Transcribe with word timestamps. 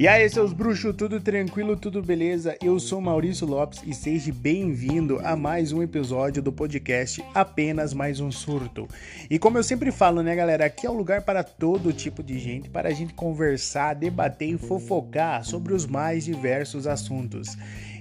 E 0.00 0.08
aí, 0.08 0.26
seus 0.30 0.54
bruxos, 0.54 0.96
tudo 0.96 1.20
tranquilo, 1.20 1.76
tudo 1.76 2.02
beleza? 2.02 2.56
Eu 2.62 2.80
sou 2.80 3.02
Maurício 3.02 3.46
Lopes 3.46 3.82
e 3.86 3.92
seja 3.92 4.32
bem-vindo 4.32 5.20
a 5.22 5.36
mais 5.36 5.72
um 5.72 5.82
episódio 5.82 6.42
do 6.42 6.50
podcast 6.50 7.22
Apenas 7.34 7.92
Mais 7.92 8.18
um 8.18 8.32
Surto. 8.32 8.88
E 9.28 9.38
como 9.38 9.58
eu 9.58 9.62
sempre 9.62 9.92
falo, 9.92 10.22
né, 10.22 10.34
galera, 10.34 10.64
aqui 10.64 10.86
é 10.86 10.88
o 10.88 10.94
um 10.94 10.96
lugar 10.96 11.20
para 11.20 11.44
todo 11.44 11.92
tipo 11.92 12.22
de 12.22 12.38
gente, 12.38 12.70
para 12.70 12.88
a 12.88 12.92
gente 12.94 13.12
conversar, 13.12 13.92
debater 13.92 14.48
e 14.48 14.56
fofocar 14.56 15.44
sobre 15.44 15.74
os 15.74 15.84
mais 15.84 16.24
diversos 16.24 16.86
assuntos. 16.86 17.58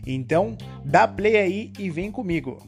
Então, 0.07 0.57
dá 0.86 1.05
play 1.05 1.36
aí 1.36 1.73
e 1.77 1.89
vem 1.89 2.09
comigo. 2.09 2.65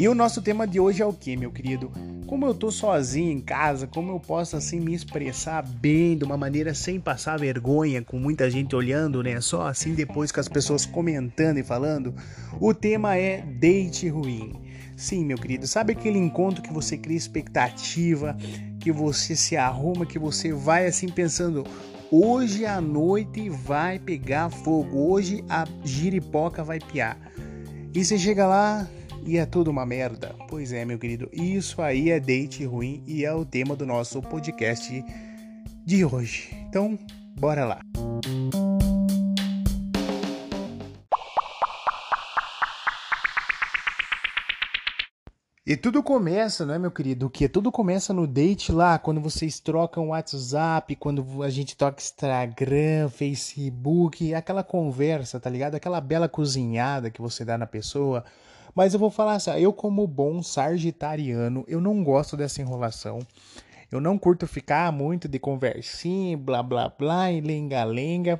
E 0.00 0.06
o 0.06 0.14
nosso 0.14 0.40
tema 0.40 0.64
de 0.64 0.78
hoje 0.78 1.02
é 1.02 1.06
o 1.06 1.12
que, 1.12 1.36
meu 1.36 1.50
querido? 1.50 1.90
Como 2.24 2.46
eu 2.46 2.54
tô 2.54 2.70
sozinho 2.70 3.32
em 3.32 3.40
casa, 3.40 3.84
como 3.88 4.12
eu 4.12 4.20
posso 4.20 4.56
assim 4.56 4.78
me 4.78 4.94
expressar 4.94 5.60
bem, 5.60 6.16
de 6.16 6.22
uma 6.22 6.36
maneira 6.36 6.72
sem 6.72 7.00
passar 7.00 7.36
vergonha, 7.36 8.00
com 8.00 8.16
muita 8.16 8.48
gente 8.48 8.76
olhando, 8.76 9.24
né? 9.24 9.40
Só 9.40 9.66
assim 9.66 9.94
depois 9.94 10.30
com 10.30 10.38
as 10.38 10.46
pessoas 10.46 10.86
comentando 10.86 11.58
e 11.58 11.64
falando. 11.64 12.14
O 12.60 12.72
tema 12.72 13.16
é 13.16 13.40
date 13.40 14.08
ruim. 14.08 14.52
Sim, 14.96 15.24
meu 15.24 15.36
querido, 15.36 15.66
sabe 15.66 15.94
aquele 15.94 16.18
encontro 16.18 16.62
que 16.62 16.72
você 16.72 16.96
cria 16.96 17.16
expectativa, 17.16 18.36
que 18.78 18.92
você 18.92 19.34
se 19.34 19.56
arruma, 19.56 20.06
que 20.06 20.18
você 20.18 20.52
vai 20.52 20.86
assim 20.86 21.08
pensando, 21.08 21.66
hoje 22.08 22.64
a 22.64 22.80
noite 22.80 23.48
vai 23.48 23.98
pegar 23.98 24.48
fogo, 24.48 25.10
hoje 25.10 25.44
a 25.48 25.64
giripoca 25.82 26.62
vai 26.62 26.78
piar. 26.78 27.18
E 27.92 28.04
você 28.04 28.16
chega 28.16 28.46
lá, 28.46 28.86
e 29.24 29.38
é 29.38 29.46
tudo 29.46 29.70
uma 29.70 29.84
merda. 29.86 30.34
Pois 30.48 30.72
é, 30.72 30.84
meu 30.84 30.98
querido, 30.98 31.28
isso 31.32 31.80
aí 31.82 32.10
é 32.10 32.20
date 32.20 32.64
ruim 32.64 33.02
e 33.06 33.24
é 33.24 33.32
o 33.32 33.44
tema 33.44 33.76
do 33.76 33.86
nosso 33.86 34.20
podcast 34.22 35.04
de 35.84 36.04
hoje. 36.04 36.50
Então, 36.68 36.98
bora 37.38 37.64
lá. 37.64 37.80
E 45.68 45.76
tudo 45.76 46.02
começa, 46.02 46.64
não 46.64 46.72
é, 46.72 46.78
meu 46.78 46.90
querido? 46.90 47.26
O 47.26 47.30
que? 47.30 47.46
Tudo 47.46 47.70
começa 47.70 48.14
no 48.14 48.26
date 48.26 48.72
lá, 48.72 48.98
quando 48.98 49.20
vocês 49.20 49.60
trocam 49.60 50.08
WhatsApp, 50.08 50.96
quando 50.96 51.42
a 51.42 51.50
gente 51.50 51.76
toca 51.76 52.00
Instagram, 52.00 53.10
Facebook, 53.10 54.32
aquela 54.32 54.64
conversa, 54.64 55.38
tá 55.38 55.50
ligado? 55.50 55.74
Aquela 55.74 56.00
bela 56.00 56.26
cozinhada 56.26 57.10
que 57.10 57.20
você 57.20 57.44
dá 57.44 57.58
na 57.58 57.66
pessoa 57.66 58.24
mas 58.74 58.94
eu 58.94 59.00
vou 59.00 59.10
falar 59.10 59.34
assim, 59.34 59.52
eu 59.52 59.72
como 59.72 60.06
bom 60.06 60.42
sagitariano, 60.42 61.64
eu 61.68 61.80
não 61.80 62.02
gosto 62.02 62.36
dessa 62.36 62.60
enrolação. 62.60 63.20
Eu 63.90 64.02
não 64.02 64.18
curto 64.18 64.46
ficar 64.46 64.92
muito 64.92 65.26
de 65.26 65.38
conversinha, 65.38 66.36
blá 66.36 66.62
blá 66.62 66.90
blá 66.90 67.32
e 67.32 67.40
lenga-lenga. 67.40 68.38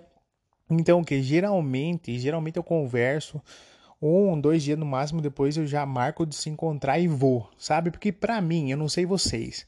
Então, 0.70 1.02
que 1.02 1.22
geralmente, 1.22 2.18
geralmente 2.18 2.58
eu 2.58 2.62
converso 2.62 3.42
um, 4.00 4.38
dois 4.38 4.62
dias 4.62 4.78
no 4.78 4.84
máximo, 4.84 5.22
depois 5.22 5.56
eu 5.56 5.66
já 5.66 5.86
marco 5.86 6.26
de 6.26 6.34
se 6.34 6.50
encontrar 6.50 6.98
e 6.98 7.08
vou, 7.08 7.48
sabe? 7.56 7.90
Porque 7.90 8.12
para 8.12 8.40
mim, 8.42 8.70
eu 8.70 8.76
não 8.76 8.88
sei 8.88 9.06
vocês, 9.06 9.66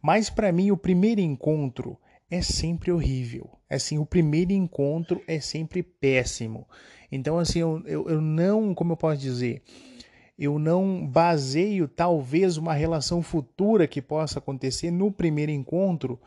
mas 0.00 0.30
para 0.30 0.50
mim 0.50 0.70
o 0.70 0.76
primeiro 0.76 1.20
encontro 1.20 1.98
é 2.30 2.40
sempre 2.40 2.90
horrível. 2.90 3.59
Assim, 3.70 3.98
o 3.98 4.04
primeiro 4.04 4.52
encontro 4.52 5.22
é 5.28 5.38
sempre 5.38 5.82
péssimo. 5.82 6.66
Então, 7.10 7.38
assim, 7.38 7.60
eu, 7.60 7.82
eu, 7.86 8.08
eu 8.08 8.20
não, 8.20 8.74
como 8.74 8.92
eu 8.92 8.96
posso 8.96 9.20
dizer, 9.20 9.62
eu 10.38 10.58
não 10.58 11.06
baseio 11.06 11.86
talvez 11.86 12.56
uma 12.56 12.74
relação 12.74 13.22
futura 13.22 13.86
que 13.86 14.02
possa 14.02 14.38
acontecer 14.38 14.90
no 14.90 15.12
primeiro 15.12 15.52
encontro, 15.52 16.18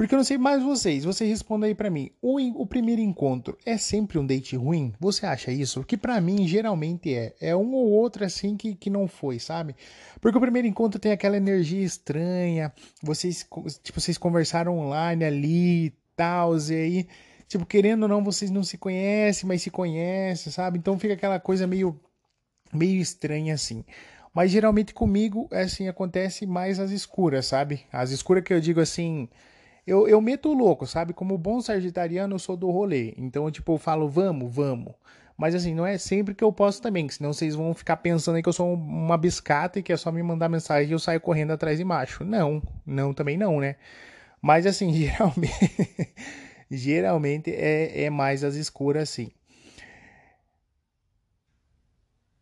porque 0.00 0.14
eu 0.14 0.16
não 0.16 0.24
sei 0.24 0.38
mais 0.38 0.62
vocês. 0.62 1.04
Vocês 1.04 1.28
respondam 1.28 1.68
aí 1.68 1.74
para 1.74 1.90
mim. 1.90 2.10
O, 2.22 2.38
o, 2.62 2.66
primeiro 2.66 3.02
encontro 3.02 3.58
é 3.66 3.76
sempre 3.76 4.18
um 4.18 4.24
date 4.24 4.56
ruim? 4.56 4.94
Você 4.98 5.26
acha 5.26 5.52
isso? 5.52 5.84
Que 5.84 5.94
para 5.94 6.18
mim 6.22 6.48
geralmente 6.48 7.14
é. 7.14 7.34
É 7.38 7.54
um 7.54 7.74
ou 7.74 7.90
outro 7.90 8.24
assim 8.24 8.56
que, 8.56 8.74
que 8.74 8.88
não 8.88 9.06
foi, 9.06 9.38
sabe? 9.38 9.76
Porque 10.18 10.38
o 10.38 10.40
primeiro 10.40 10.66
encontro 10.66 10.98
tem 10.98 11.12
aquela 11.12 11.36
energia 11.36 11.84
estranha. 11.84 12.72
Vocês, 13.02 13.46
tipo, 13.82 14.00
vocês 14.00 14.16
conversaram 14.16 14.78
online 14.78 15.22
ali 15.22 15.86
e 15.86 15.92
tal, 16.20 16.54
e 16.58 16.74
aí, 16.74 17.08
tipo, 17.48 17.64
querendo 17.64 18.02
ou 18.02 18.08
não, 18.08 18.22
vocês 18.22 18.50
não 18.50 18.62
se 18.62 18.76
conhecem, 18.76 19.48
mas 19.48 19.62
se 19.62 19.70
conhecem, 19.70 20.52
sabe? 20.52 20.78
Então 20.78 20.98
fica 20.98 21.14
aquela 21.14 21.40
coisa 21.40 21.66
meio 21.66 21.98
meio 22.72 23.00
estranha 23.00 23.54
assim. 23.54 23.84
Mas 24.34 24.50
geralmente 24.50 24.92
comigo, 24.92 25.48
assim, 25.50 25.88
acontece 25.88 26.46
mais 26.46 26.78
as 26.78 26.90
escuras, 26.90 27.46
sabe? 27.46 27.86
As 27.90 28.10
escuras 28.10 28.44
que 28.44 28.52
eu 28.52 28.60
digo 28.60 28.80
assim, 28.80 29.28
eu, 29.86 30.06
eu 30.06 30.20
meto 30.20 30.50
o 30.50 30.54
louco, 30.54 30.86
sabe? 30.86 31.14
Como 31.14 31.38
bom 31.38 31.60
sagitariano, 31.62 32.34
eu 32.34 32.38
sou 32.38 32.56
do 32.56 32.70
rolê. 32.70 33.14
Então, 33.16 33.50
tipo, 33.50 33.72
eu 33.72 33.78
falo, 33.78 34.08
vamos, 34.08 34.54
vamos. 34.54 34.92
Mas 35.38 35.54
assim, 35.54 35.74
não 35.74 35.86
é 35.86 35.96
sempre 35.96 36.34
que 36.34 36.44
eu 36.44 36.52
posso 36.52 36.82
também, 36.82 37.06
que 37.06 37.14
senão 37.14 37.32
vocês 37.32 37.54
vão 37.54 37.72
ficar 37.72 37.96
pensando 37.96 38.36
aí 38.36 38.42
que 38.42 38.48
eu 38.48 38.52
sou 38.52 38.74
uma 38.74 39.16
biscata 39.16 39.78
e 39.78 39.82
que 39.82 39.90
é 39.90 39.96
só 39.96 40.12
me 40.12 40.22
mandar 40.22 40.50
mensagem 40.50 40.90
e 40.90 40.92
eu 40.92 40.98
saio 40.98 41.20
correndo 41.20 41.52
atrás 41.52 41.78
de 41.78 41.84
macho. 41.84 42.24
Não, 42.24 42.62
não, 42.84 43.14
também 43.14 43.38
não, 43.38 43.58
né? 43.58 43.76
Mas 44.40 44.66
assim, 44.66 44.92
geralmente, 44.94 46.14
geralmente 46.70 47.50
é, 47.50 48.04
é 48.04 48.10
mais 48.10 48.42
as 48.44 48.54
escuras 48.54 49.04
assim. 49.04 49.30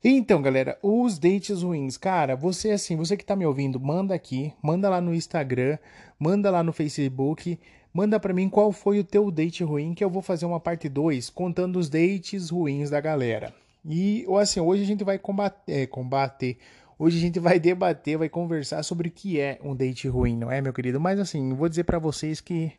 Então, 0.03 0.41
galera, 0.41 0.79
os 0.81 1.19
dates 1.19 1.63
ruins, 1.63 1.97
cara, 1.97 2.37
você 2.37 2.71
assim, 2.71 2.95
você 2.95 3.17
que 3.17 3.25
tá 3.25 3.35
me 3.35 3.45
ouvindo, 3.45 3.81
manda 3.81 4.15
aqui, 4.15 4.55
manda 4.63 4.89
lá 4.89 5.01
no 5.01 5.13
Instagram, 5.13 5.77
manda 6.17 6.53
lá 6.53 6.63
no 6.63 6.73
Facebook, 6.73 7.59
manda 7.93 8.21
para 8.21 8.33
mim 8.33 8.49
qual 8.49 8.71
foi 8.71 9.01
o 9.01 9.05
teu 9.05 9.29
date 9.29 9.65
ruim, 9.65 9.95
que 9.95 10.05
eu 10.05 10.09
vou 10.09 10.23
fazer 10.23 10.47
uma 10.47 10.61
parte 10.61 10.89
2 10.89 11.31
contando 11.31 11.81
os 11.81 11.89
dates 11.91 12.51
ruins 12.51 12.91
da 12.91 13.01
galera. 13.01 13.53
E, 13.85 14.25
assim, 14.41 14.61
hoje 14.61 14.85
a 14.85 14.87
gente 14.87 15.03
vai 15.03 15.19
combater, 15.19 15.73
é, 15.73 15.87
combater, 15.87 16.59
hoje 16.99 17.19
a 17.19 17.21
gente 17.21 17.39
vai 17.39 17.61
debater, 17.61 18.19
vai 18.19 18.29
conversar 18.29 18.83
sobre 18.83 19.09
o 19.09 19.13
que 19.13 19.41
é 19.41 19.59
um 19.63 19.75
date 19.75 20.09
ruim, 20.09 20.37
não 20.37 20.51
é, 20.51 20.61
meu 20.61 20.73
querido? 20.73 21.01
Mas 21.01 21.19
assim, 21.19 21.55
vou 21.55 21.69
dizer 21.69 21.85
para 21.85 21.99
vocês 21.99 22.41
que 22.41 22.73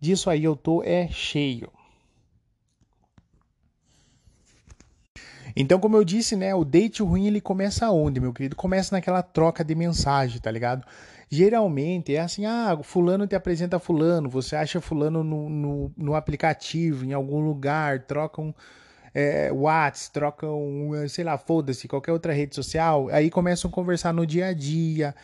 disso 0.00 0.30
aí 0.30 0.44
eu 0.44 0.56
tô 0.56 0.82
é 0.82 1.08
cheio. 1.08 1.70
Então, 5.54 5.78
como 5.78 5.96
eu 5.96 6.04
disse, 6.04 6.34
né, 6.34 6.54
o 6.54 6.64
date 6.64 7.02
ruim 7.02 7.26
ele 7.26 7.40
começa 7.40 7.90
onde, 7.90 8.20
meu 8.20 8.32
querido? 8.32 8.56
Começa 8.56 8.94
naquela 8.94 9.22
troca 9.22 9.62
de 9.62 9.74
mensagem, 9.74 10.40
tá 10.40 10.50
ligado? 10.50 10.86
Geralmente 11.30 12.14
é 12.14 12.20
assim, 12.20 12.46
ah, 12.46 12.78
fulano 12.82 13.26
te 13.26 13.34
apresenta 13.34 13.78
fulano, 13.78 14.28
você 14.28 14.56
acha 14.56 14.80
fulano 14.80 15.22
no, 15.22 15.48
no, 15.48 15.92
no 15.96 16.14
aplicativo, 16.14 17.04
em 17.04 17.12
algum 17.12 17.40
lugar, 17.40 18.00
trocam 18.00 18.54
é, 19.14 19.50
Whats, 19.52 20.08
trocam, 20.08 20.90
sei 21.08 21.24
lá, 21.24 21.36
foda-se, 21.36 21.88
qualquer 21.88 22.12
outra 22.12 22.32
rede 22.32 22.54
social, 22.54 23.08
aí 23.10 23.30
começam 23.30 23.70
a 23.70 23.72
conversar 23.72 24.12
no 24.12 24.26
dia 24.26 24.46
a 24.46 24.52
dia. 24.52 25.14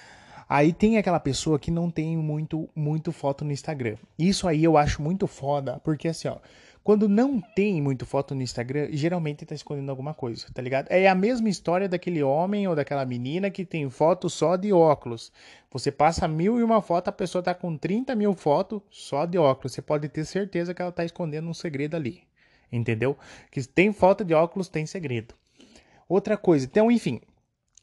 Aí 0.49 0.73
tem 0.73 0.97
aquela 0.97 1.21
pessoa 1.21 1.59
que 1.59 1.71
não 1.71 1.91
tem 1.91 2.17
muito, 2.17 2.69
muito 2.75 3.13
foto 3.13 3.45
no 3.45 3.53
Instagram. 3.53 3.97
Isso 4.19 4.49
aí 4.49 4.65
eu 4.65 4.79
acho 4.79 5.03
muito 5.03 5.27
foda, 5.27 5.79
porque 5.85 6.09
assim, 6.09 6.29
ó, 6.29 6.39
quando 6.83 7.07
não 7.07 7.39
tem 7.39 7.83
muito 7.83 8.07
foto 8.07 8.35
no 8.35 8.41
Instagram, 8.41 8.89
geralmente 8.93 9.45
tá 9.45 9.55
escondendo 9.55 9.91
alguma 9.91 10.15
coisa, 10.15 10.47
tá 10.55 10.63
ligado? 10.63 10.87
É 10.89 11.07
a 11.07 11.15
mesma 11.15 11.51
história 11.51 11.87
daquele 11.87 12.23
homem 12.23 12.67
ou 12.67 12.75
daquela 12.75 13.05
menina 13.05 13.51
que 13.51 13.63
tem 13.63 13.91
foto 13.91 14.31
só 14.31 14.57
de 14.57 14.73
óculos. 14.73 15.31
Você 15.71 15.93
passa 15.93 16.27
mil 16.27 16.59
e 16.59 16.63
uma 16.63 16.81
foto, 16.81 17.09
a 17.09 17.13
pessoa 17.13 17.43
tá 17.43 17.53
com 17.53 17.77
30 17.77 18.15
mil 18.15 18.33
fotos 18.33 18.81
só 18.91 19.27
de 19.27 19.37
óculos. 19.37 19.73
Você 19.73 19.83
pode 19.83 20.09
ter 20.09 20.25
certeza 20.25 20.73
que 20.73 20.81
ela 20.81 20.91
tá 20.91 21.05
escondendo 21.05 21.47
um 21.47 21.53
segredo 21.53 21.95
ali. 21.95 22.28
Entendeu? 22.71 23.17
Que 23.51 23.63
tem 23.67 23.93
foto 23.93 24.25
de 24.25 24.35
óculos, 24.35 24.69
tem 24.69 24.87
segredo. 24.87 25.35
Outra 26.09 26.37
coisa, 26.37 26.65
então, 26.65 26.91
enfim. 26.91 27.21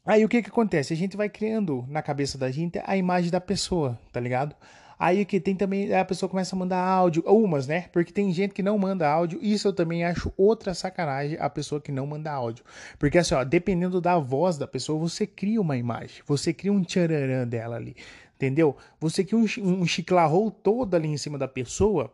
Aí 0.06 0.23
o 0.23 0.29
que 0.29 0.41
que 0.44 0.50
acontece? 0.50 0.94
A 0.94 0.96
gente 0.96 1.18
vai 1.18 1.29
criando 1.29 1.84
na 1.88 2.01
cabeça 2.01 2.38
da 2.38 2.51
gente 2.51 2.79
a 2.84 2.96
imagem 2.96 3.31
da 3.31 3.41
pessoa, 3.41 4.00
tá 4.11 4.20
ligado? 4.20 4.55
Aí 4.97 5.26
que 5.26 5.40
tem 5.40 5.55
também, 5.55 5.93
a 5.93 6.05
pessoa 6.05 6.29
começa 6.29 6.55
a 6.55 6.59
mandar 6.59 6.79
áudio, 6.79 7.23
umas, 7.26 7.67
né? 7.67 7.90
Porque 7.91 8.14
tem 8.14 8.32
gente 8.32 8.53
que 8.53 8.64
não 8.64 8.78
manda 8.78 9.09
áudio. 9.09 9.40
Isso 9.41 9.67
eu 9.67 9.73
também 9.73 10.05
acho 10.05 10.32
outra 10.37 10.73
sacanagem, 10.73 11.38
a 11.40 11.49
pessoa 11.49 11.81
que 11.81 11.91
não 11.91 12.08
manda 12.08 12.31
áudio. 12.31 12.64
Porque 12.97 13.17
assim, 13.17 13.35
ó, 13.35 13.43
dependendo 13.43 13.99
da 13.99 14.17
voz 14.17 14.58
da 14.58 14.67
pessoa, 14.67 14.97
você 14.97 15.28
cria 15.28 15.59
uma 15.59 15.76
imagem. 15.76 16.22
Você 16.26 16.53
cria 16.53 16.72
um 16.72 16.84
tchararã 16.84 17.46
dela 17.46 17.76
ali. 17.76 17.96
Entendeu? 18.35 18.78
Você 18.99 19.23
cria 19.23 19.38
um, 19.38 19.81
um 19.81 19.85
chiclarrou 19.85 20.49
todo 20.49 20.96
ali 20.96 21.09
em 21.09 21.17
cima 21.17 21.38
da 21.38 21.47
pessoa, 21.47 22.14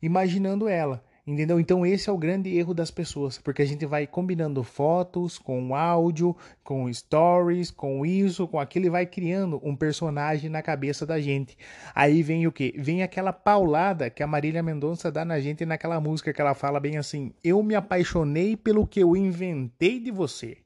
imaginando 0.00 0.68
ela. 0.68 1.02
Entendeu? 1.26 1.58
Então 1.58 1.86
esse 1.86 2.10
é 2.10 2.12
o 2.12 2.18
grande 2.18 2.54
erro 2.54 2.74
das 2.74 2.90
pessoas, 2.90 3.38
porque 3.38 3.62
a 3.62 3.64
gente 3.64 3.86
vai 3.86 4.06
combinando 4.06 4.62
fotos 4.62 5.38
com 5.38 5.74
áudio, 5.74 6.36
com 6.62 6.92
stories, 6.92 7.70
com 7.70 8.04
isso, 8.04 8.46
com 8.46 8.60
aquilo 8.60 8.86
e 8.86 8.90
vai 8.90 9.06
criando 9.06 9.58
um 9.64 9.74
personagem 9.74 10.50
na 10.50 10.60
cabeça 10.60 11.06
da 11.06 11.18
gente. 11.18 11.56
Aí 11.94 12.22
vem 12.22 12.46
o 12.46 12.52
que? 12.52 12.74
Vem 12.76 13.02
aquela 13.02 13.32
paulada 13.32 14.10
que 14.10 14.22
a 14.22 14.26
Marília 14.26 14.62
Mendonça 14.62 15.10
dá 15.10 15.24
na 15.24 15.40
gente 15.40 15.64
naquela 15.64 15.98
música 15.98 16.30
que 16.30 16.40
ela 16.42 16.54
fala 16.54 16.78
bem 16.78 16.98
assim: 16.98 17.32
"Eu 17.42 17.62
me 17.62 17.74
apaixonei 17.74 18.54
pelo 18.54 18.86
que 18.86 19.00
eu 19.00 19.16
inventei 19.16 19.98
de 19.98 20.10
você". 20.10 20.58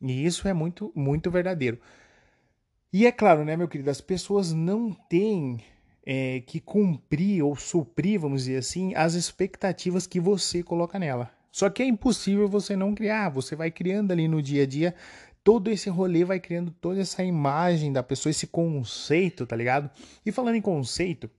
E 0.00 0.24
isso 0.24 0.46
é 0.46 0.52
muito 0.52 0.92
muito 0.94 1.28
verdadeiro. 1.28 1.80
E 2.92 3.04
é 3.04 3.10
claro, 3.12 3.44
né, 3.44 3.56
meu 3.56 3.68
querido, 3.68 3.90
as 3.90 4.00
pessoas 4.00 4.52
não 4.52 4.92
têm 4.92 5.58
é, 6.10 6.40
que 6.46 6.58
cumprir 6.58 7.42
ou 7.42 7.54
suprir, 7.54 8.18
vamos 8.18 8.44
dizer 8.44 8.56
assim, 8.56 8.94
as 8.94 9.12
expectativas 9.12 10.06
que 10.06 10.18
você 10.18 10.62
coloca 10.62 10.98
nela. 10.98 11.30
Só 11.52 11.68
que 11.68 11.82
é 11.82 11.86
impossível 11.86 12.48
você 12.48 12.74
não 12.74 12.94
criar, 12.94 13.28
você 13.28 13.54
vai 13.54 13.70
criando 13.70 14.12
ali 14.12 14.26
no 14.26 14.40
dia 14.40 14.62
a 14.62 14.66
dia 14.66 14.94
todo 15.44 15.70
esse 15.70 15.88
rolê 15.88 16.24
vai 16.24 16.38
criando 16.38 16.70
toda 16.70 17.00
essa 17.00 17.24
imagem 17.24 17.90
da 17.90 18.02
pessoa, 18.02 18.30
esse 18.30 18.46
conceito, 18.46 19.46
tá 19.46 19.56
ligado? 19.56 19.90
E 20.24 20.30
falando 20.30 20.56
em 20.56 20.60
conceito, 20.60 21.30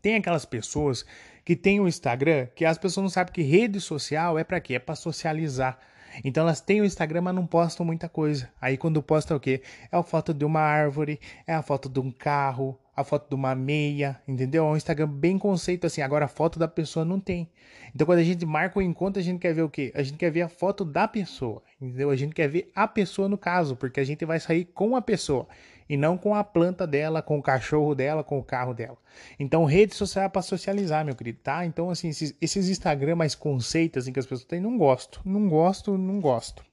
tem 0.00 0.16
aquelas 0.16 0.46
pessoas 0.46 1.04
que 1.44 1.54
tem 1.54 1.78
o 1.78 1.86
Instagram 1.86 2.46
que 2.54 2.64
as 2.64 2.78
pessoas 2.78 3.02
não 3.02 3.10
sabem 3.10 3.32
que 3.32 3.42
rede 3.42 3.78
social 3.78 4.38
é 4.38 4.44
para 4.44 4.60
quê? 4.60 4.76
É 4.76 4.78
para 4.78 4.94
socializar. 4.94 5.78
Então 6.24 6.44
elas 6.44 6.60
têm 6.60 6.80
o 6.80 6.84
Instagram, 6.84 7.22
mas 7.22 7.34
não 7.34 7.46
postam 7.46 7.84
muita 7.84 8.08
coisa. 8.08 8.50
Aí 8.60 8.76
quando 8.76 9.02
posta 9.02 9.34
é 9.34 9.36
o 9.36 9.40
quê? 9.40 9.62
É 9.90 9.96
a 9.96 10.02
foto 10.02 10.32
de 10.32 10.44
uma 10.44 10.60
árvore, 10.60 11.20
é 11.46 11.54
a 11.54 11.62
foto 11.62 11.88
de 11.88 12.00
um 12.00 12.10
carro, 12.10 12.78
a 12.94 13.02
foto 13.02 13.28
de 13.28 13.34
uma 13.34 13.54
meia, 13.54 14.20
entendeu? 14.28 14.66
É 14.66 14.70
um 14.70 14.76
Instagram 14.76 15.08
bem 15.08 15.38
conceito 15.38 15.86
assim. 15.86 16.02
Agora 16.02 16.26
a 16.26 16.28
foto 16.28 16.58
da 16.58 16.68
pessoa 16.68 17.04
não 17.04 17.18
tem. 17.18 17.50
Então 17.94 18.06
quando 18.06 18.18
a 18.18 18.24
gente 18.24 18.44
marca 18.44 18.78
o 18.78 18.82
encontro, 18.82 19.20
a 19.20 19.22
gente 19.22 19.40
quer 19.40 19.54
ver 19.54 19.62
o 19.62 19.68
quê? 19.68 19.92
A 19.94 20.02
gente 20.02 20.18
quer 20.18 20.30
ver 20.30 20.42
a 20.42 20.48
foto 20.48 20.84
da 20.84 21.08
pessoa, 21.08 21.62
entendeu? 21.80 22.10
A 22.10 22.16
gente 22.16 22.34
quer 22.34 22.48
ver 22.48 22.70
a 22.74 22.86
pessoa 22.86 23.28
no 23.28 23.38
caso, 23.38 23.76
porque 23.76 24.00
a 24.00 24.04
gente 24.04 24.24
vai 24.24 24.38
sair 24.38 24.64
com 24.66 24.94
a 24.94 25.02
pessoa 25.02 25.46
e 25.88 25.96
não 25.96 26.16
com 26.16 26.34
a 26.34 26.42
planta 26.42 26.86
dela, 26.86 27.20
com 27.20 27.38
o 27.38 27.42
cachorro 27.42 27.94
dela, 27.94 28.24
com 28.24 28.38
o 28.38 28.42
carro 28.42 28.72
dela. 28.72 28.96
Então, 29.38 29.66
rede 29.66 29.94
social 29.94 30.24
é 30.24 30.28
para 30.28 30.40
socializar, 30.40 31.04
meu 31.04 31.14
querido, 31.14 31.38
tá? 31.42 31.66
Então, 31.66 31.90
assim, 31.90 32.08
esses, 32.08 32.34
esses 32.40 32.70
Instagram 32.70 33.16
mais 33.16 33.34
conceitos 33.34 34.04
assim, 34.04 34.12
que 34.12 34.18
as 34.18 34.24
pessoas 34.24 34.46
têm, 34.46 34.58
não 34.60 34.78
gosto. 34.78 35.20
Não 35.22 35.48
gosto, 35.48 35.98
não 35.98 36.18
gosto. 36.18 36.64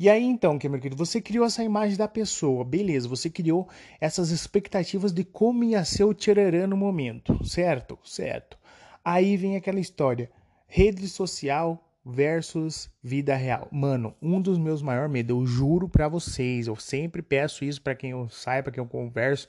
E 0.00 0.08
aí, 0.08 0.22
então, 0.22 0.56
querido, 0.58 0.94
você 0.94 1.20
criou 1.20 1.44
essa 1.44 1.64
imagem 1.64 1.96
da 1.96 2.06
pessoa, 2.06 2.64
beleza, 2.64 3.08
você 3.08 3.28
criou 3.28 3.68
essas 4.00 4.30
expectativas 4.30 5.12
de 5.12 5.24
como 5.24 5.64
ia 5.64 5.84
ser 5.84 6.04
o 6.04 6.14
tchararã 6.14 6.68
no 6.68 6.76
momento, 6.76 7.44
certo? 7.44 7.98
Certo. 8.04 8.56
Aí 9.04 9.36
vem 9.36 9.56
aquela 9.56 9.80
história, 9.80 10.30
rede 10.68 11.08
social 11.08 11.84
versus 12.04 12.88
vida 13.02 13.34
real. 13.34 13.66
Mano, 13.72 14.14
um 14.22 14.40
dos 14.40 14.56
meus 14.56 14.82
maiores 14.82 15.10
medos, 15.10 15.36
eu 15.36 15.44
juro 15.44 15.88
para 15.88 16.06
vocês, 16.06 16.68
eu 16.68 16.76
sempre 16.76 17.20
peço 17.20 17.64
isso 17.64 17.82
para 17.82 17.96
quem 17.96 18.10
eu 18.10 18.28
saio, 18.28 18.62
para 18.62 18.72
quem 18.72 18.82
eu 18.82 18.88
converso, 18.88 19.48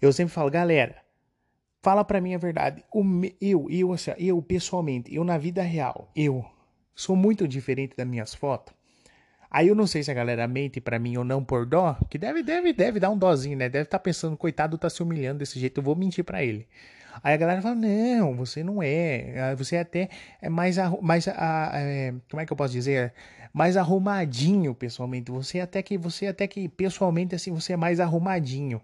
eu 0.00 0.10
sempre 0.10 0.32
falo, 0.32 0.50
galera, 0.50 0.96
fala 1.82 2.02
para 2.02 2.20
mim 2.20 2.34
a 2.34 2.38
verdade. 2.38 2.82
Eu, 3.38 3.66
eu, 3.70 3.92
assim, 3.92 4.12
eu 4.16 4.40
pessoalmente, 4.40 5.14
eu 5.14 5.22
na 5.22 5.36
vida 5.36 5.62
real, 5.62 6.10
eu 6.16 6.42
sou 6.94 7.14
muito 7.14 7.46
diferente 7.46 7.94
das 7.94 8.06
minhas 8.06 8.34
fotos. 8.34 8.74
Aí 9.54 9.68
eu 9.68 9.74
não 9.74 9.86
sei 9.86 10.02
se 10.02 10.10
a 10.10 10.14
galera 10.14 10.48
mente 10.48 10.80
para 10.80 10.98
mim 10.98 11.18
ou 11.18 11.24
não 11.24 11.44
por 11.44 11.66
dó, 11.66 11.94
que 12.08 12.16
deve, 12.16 12.42
deve, 12.42 12.72
deve 12.72 12.98
dar 12.98 13.10
um 13.10 13.18
dózinho, 13.18 13.54
né? 13.54 13.68
Deve 13.68 13.84
estar 13.84 13.98
tá 13.98 14.02
pensando, 14.02 14.34
coitado, 14.34 14.78
tá 14.78 14.88
se 14.88 15.02
humilhando 15.02 15.40
desse 15.40 15.60
jeito, 15.60 15.78
eu 15.78 15.84
vou 15.84 15.94
mentir 15.94 16.24
para 16.24 16.42
ele. 16.42 16.66
Aí 17.22 17.34
a 17.34 17.36
galera 17.36 17.60
fala: 17.60 17.74
não, 17.74 18.34
você 18.34 18.64
não 18.64 18.82
é. 18.82 19.34
Ah, 19.38 19.54
você 19.54 19.76
é 19.76 19.80
até 19.80 20.08
é 20.40 20.48
mais, 20.48 20.78
mais 21.02 21.26
é, 21.26 22.14
como 22.30 22.40
é 22.40 22.46
que 22.46 22.52
eu 22.52 22.56
posso 22.56 22.72
dizer? 22.72 23.12
Mais 23.52 23.76
arrumadinho 23.76 24.74
pessoalmente. 24.74 25.30
Você 25.30 25.60
até 25.60 25.82
que 25.82 25.98
você 25.98 26.28
até 26.28 26.46
que 26.46 26.66
pessoalmente 26.70 27.34
assim 27.34 27.52
você 27.52 27.74
é 27.74 27.76
mais 27.76 28.00
arrumadinho. 28.00 28.80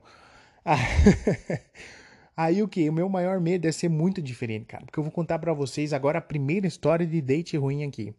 Aí 2.36 2.62
o 2.62 2.68
que? 2.68 2.90
O 2.90 2.92
meu 2.92 3.08
maior 3.08 3.40
medo 3.40 3.66
é 3.66 3.72
ser 3.72 3.88
muito 3.88 4.20
diferente, 4.20 4.66
cara. 4.66 4.84
Porque 4.84 4.98
eu 4.98 5.02
vou 5.02 5.10
contar 5.10 5.38
para 5.38 5.54
vocês 5.54 5.94
agora 5.94 6.18
a 6.18 6.22
primeira 6.22 6.66
história 6.66 7.06
de 7.06 7.22
date 7.22 7.56
ruim 7.56 7.84
aqui. 7.84 8.14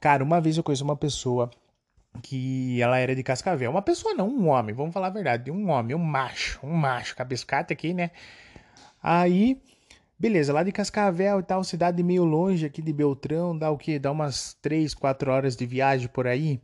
Cara, 0.00 0.24
uma 0.24 0.40
vez 0.40 0.56
eu 0.56 0.62
conheci 0.62 0.82
uma 0.82 0.96
pessoa 0.96 1.50
que 2.16 2.80
ela 2.80 2.98
era 2.98 3.14
de 3.14 3.22
Cascavel. 3.22 3.70
Uma 3.70 3.82
pessoa 3.82 4.14
não, 4.14 4.28
um 4.28 4.48
homem, 4.48 4.74
vamos 4.74 4.92
falar 4.92 5.08
a 5.08 5.10
verdade. 5.10 5.50
Um 5.50 5.70
homem, 5.70 5.94
um 5.94 5.98
macho, 5.98 6.58
um 6.62 6.74
macho. 6.74 7.14
Cabescata 7.16 7.72
aqui, 7.72 7.94
né? 7.94 8.10
Aí, 9.02 9.60
beleza, 10.18 10.52
lá 10.52 10.62
de 10.62 10.72
Cascavel 10.72 11.40
e 11.40 11.42
tal, 11.42 11.62
cidade 11.62 12.02
meio 12.02 12.24
longe 12.24 12.66
aqui 12.66 12.82
de 12.82 12.92
Beltrão, 12.92 13.56
dá 13.56 13.70
o 13.70 13.78
quê? 13.78 13.98
Dá 13.98 14.10
umas 14.10 14.54
3, 14.62 14.94
4 14.94 15.30
horas 15.30 15.56
de 15.56 15.66
viagem 15.66 16.08
por 16.08 16.26
aí. 16.26 16.60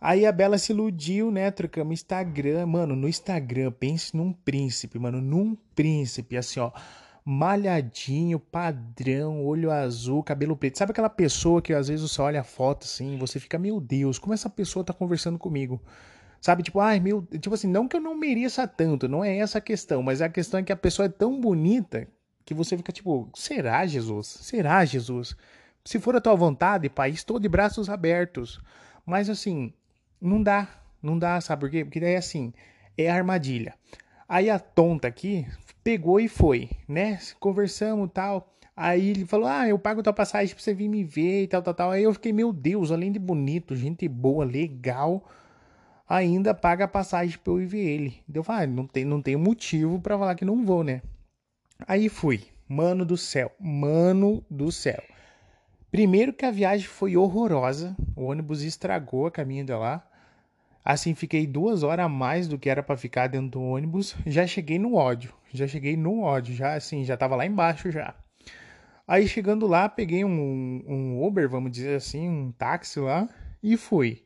Aí 0.00 0.26
a 0.26 0.32
Bela 0.32 0.58
se 0.58 0.72
iludiu, 0.72 1.30
né? 1.30 1.50
Trocamos 1.52 1.92
Instagram. 1.92 2.66
Mano, 2.66 2.96
no 2.96 3.08
Instagram, 3.08 3.70
pense 3.70 4.16
num 4.16 4.32
príncipe, 4.32 4.98
mano. 4.98 5.20
Num 5.20 5.56
príncipe, 5.76 6.36
assim, 6.36 6.58
ó. 6.58 6.72
Malhadinho, 7.24 8.40
padrão, 8.40 9.44
olho 9.44 9.70
azul, 9.70 10.22
cabelo 10.22 10.56
preto. 10.56 10.78
Sabe 10.78 10.90
aquela 10.90 11.08
pessoa 11.08 11.62
que 11.62 11.72
às 11.72 11.88
vezes 11.88 12.10
você 12.10 12.20
olha 12.20 12.40
a 12.40 12.44
foto 12.44 12.84
assim, 12.84 13.16
você 13.16 13.38
fica, 13.38 13.58
meu 13.58 13.80
Deus, 13.80 14.18
como 14.18 14.34
essa 14.34 14.50
pessoa 14.50 14.84
tá 14.84 14.92
conversando 14.92 15.38
comigo? 15.38 15.80
Sabe, 16.40 16.64
tipo, 16.64 16.80
ai 16.80 16.98
meu, 16.98 17.22
tipo 17.22 17.54
assim, 17.54 17.68
não 17.68 17.86
que 17.86 17.96
eu 17.96 18.00
não 18.00 18.16
mereça 18.16 18.66
tanto, 18.66 19.08
não 19.08 19.22
é 19.24 19.36
essa 19.38 19.58
a 19.58 19.60
questão, 19.60 20.02
mas 20.02 20.20
a 20.20 20.28
questão 20.28 20.58
é 20.58 20.62
que 20.64 20.72
a 20.72 20.76
pessoa 20.76 21.06
é 21.06 21.08
tão 21.08 21.40
bonita 21.40 22.08
que 22.44 22.52
você 22.52 22.76
fica 22.76 22.90
tipo, 22.90 23.30
será 23.36 23.86
Jesus? 23.86 24.26
Será 24.26 24.84
Jesus? 24.84 25.36
Se 25.84 26.00
for 26.00 26.16
a 26.16 26.20
tua 26.20 26.34
vontade, 26.34 26.88
pai, 26.88 27.10
estou 27.10 27.38
de 27.38 27.48
braços 27.48 27.88
abertos. 27.88 28.60
Mas 29.06 29.30
assim, 29.30 29.72
não 30.20 30.42
dá, 30.42 30.68
não 31.00 31.16
dá, 31.16 31.40
sabe 31.40 31.60
por 31.60 31.70
quê? 31.70 31.84
Porque 31.84 32.00
daí 32.00 32.16
assim, 32.16 32.52
é 32.98 33.08
armadilha. 33.08 33.74
Aí 34.28 34.48
a 34.48 34.58
tonta 34.58 35.08
aqui 35.08 35.46
pegou 35.82 36.20
e 36.20 36.28
foi, 36.28 36.70
né? 36.88 37.18
Conversamos 37.38 38.10
tal. 38.12 38.54
Aí 38.76 39.10
ele 39.10 39.26
falou: 39.26 39.46
Ah, 39.46 39.68
eu 39.68 39.78
pago 39.78 40.02
tua 40.02 40.12
passagem 40.12 40.54
pra 40.54 40.62
você 40.62 40.72
vir 40.72 40.88
me 40.88 41.04
ver 41.04 41.44
e 41.44 41.46
tal, 41.46 41.62
tal, 41.62 41.74
tal. 41.74 41.90
Aí 41.90 42.02
eu 42.02 42.12
fiquei, 42.14 42.32
meu 42.32 42.52
Deus, 42.52 42.90
além 42.90 43.12
de 43.12 43.18
bonito, 43.18 43.76
gente 43.76 44.08
boa, 44.08 44.44
legal 44.44 45.24
ainda 46.08 46.52
paga 46.54 46.84
a 46.84 46.88
passagem 46.88 47.38
pra 47.42 47.52
eu 47.52 47.60
ir 47.60 47.66
ver 47.66 47.84
ele. 47.84 48.22
Eu 48.32 48.44
ah, 48.48 48.66
não 48.66 48.86
tem, 48.86 49.04
não 49.04 49.22
tem 49.22 49.36
motivo 49.36 50.00
para 50.00 50.18
falar 50.18 50.34
que 50.34 50.44
não 50.44 50.64
vou, 50.64 50.84
né? 50.84 51.02
Aí 51.86 52.08
fui. 52.08 52.44
Mano 52.68 53.04
do 53.04 53.16
céu, 53.16 53.52
mano 53.60 54.42
do 54.48 54.72
céu. 54.72 55.02
Primeiro 55.90 56.32
que 56.32 56.46
a 56.46 56.50
viagem 56.50 56.86
foi 56.86 57.18
horrorosa, 57.18 57.94
o 58.16 58.24
ônibus 58.24 58.62
estragou 58.62 59.26
a 59.26 59.30
caminho 59.30 59.64
de 59.64 59.74
lá. 59.74 60.02
Assim, 60.84 61.14
fiquei 61.14 61.46
duas 61.46 61.82
horas 61.82 62.06
a 62.06 62.08
mais 62.08 62.48
do 62.48 62.58
que 62.58 62.68
era 62.68 62.82
para 62.82 62.96
ficar 62.96 63.28
dentro 63.28 63.50
do 63.50 63.62
ônibus. 63.62 64.16
Já 64.26 64.46
cheguei 64.46 64.78
no 64.78 64.94
ódio, 64.94 65.32
já 65.52 65.66
cheguei 65.66 65.96
no 65.96 66.22
ódio, 66.22 66.54
já 66.54 66.74
assim, 66.74 67.04
já 67.04 67.16
tava 67.16 67.36
lá 67.36 67.46
embaixo 67.46 67.90
já. 67.90 68.14
Aí 69.06 69.28
chegando 69.28 69.66
lá, 69.66 69.88
peguei 69.88 70.24
um, 70.24 70.82
um 70.86 71.24
Uber, 71.24 71.48
vamos 71.48 71.70
dizer 71.70 71.96
assim, 71.96 72.28
um 72.28 72.52
táxi 72.52 72.98
lá 72.98 73.28
e 73.62 73.76
fui. 73.76 74.24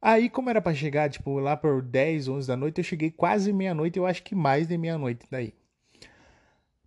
Aí, 0.00 0.28
como 0.28 0.48
era 0.48 0.60
para 0.60 0.74
chegar, 0.74 1.10
tipo, 1.10 1.38
lá 1.38 1.56
por 1.56 1.82
10, 1.82 2.28
11 2.28 2.46
da 2.46 2.56
noite, 2.56 2.78
eu 2.78 2.84
cheguei 2.84 3.10
quase 3.10 3.52
meia-noite, 3.52 3.98
eu 3.98 4.06
acho 4.06 4.22
que 4.22 4.34
mais 4.34 4.68
de 4.68 4.78
meia-noite 4.78 5.26
daí. 5.30 5.52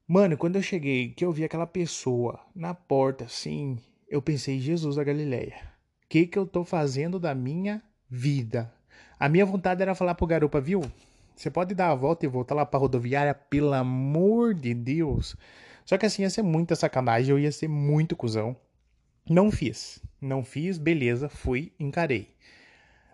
Mano, 0.07 0.37
quando 0.37 0.55
eu 0.55 0.61
cheguei, 0.61 1.09
que 1.09 1.23
eu 1.23 1.31
vi 1.31 1.43
aquela 1.43 1.67
pessoa 1.67 2.39
na 2.55 2.73
porta, 2.73 3.25
assim, 3.25 3.77
eu 4.09 4.21
pensei, 4.21 4.59
Jesus 4.59 4.95
da 4.95 5.03
Galileia, 5.03 5.55
o 6.03 6.07
que 6.09 6.25
que 6.25 6.37
eu 6.37 6.45
tô 6.45 6.63
fazendo 6.63 7.19
da 7.19 7.35
minha 7.35 7.81
vida? 8.11 8.69
A 9.17 9.29
minha 9.29 9.45
vontade 9.45 9.81
era 9.81 9.95
falar 9.95 10.15
pro 10.15 10.27
garupa, 10.27 10.59
viu? 10.59 10.81
Você 11.33 11.49
pode 11.49 11.73
dar 11.73 11.91
a 11.91 11.95
volta 11.95 12.25
e 12.25 12.29
voltar 12.29 12.53
lá 12.53 12.65
pra 12.65 12.77
rodoviária, 12.77 13.33
pelo 13.33 13.73
amor 13.73 14.53
de 14.53 14.73
Deus. 14.73 15.37
Só 15.85 15.97
que 15.97 16.05
assim 16.05 16.23
ia 16.23 16.29
ser 16.29 16.41
muita 16.41 16.75
sacanagem, 16.75 17.31
eu 17.31 17.39
ia 17.39 17.51
ser 17.53 17.69
muito 17.69 18.15
cuzão. 18.15 18.53
Não 19.29 19.49
fiz. 19.49 20.01
Não 20.19 20.43
fiz, 20.43 20.77
beleza, 20.77 21.29
fui, 21.29 21.71
encarei. 21.79 22.27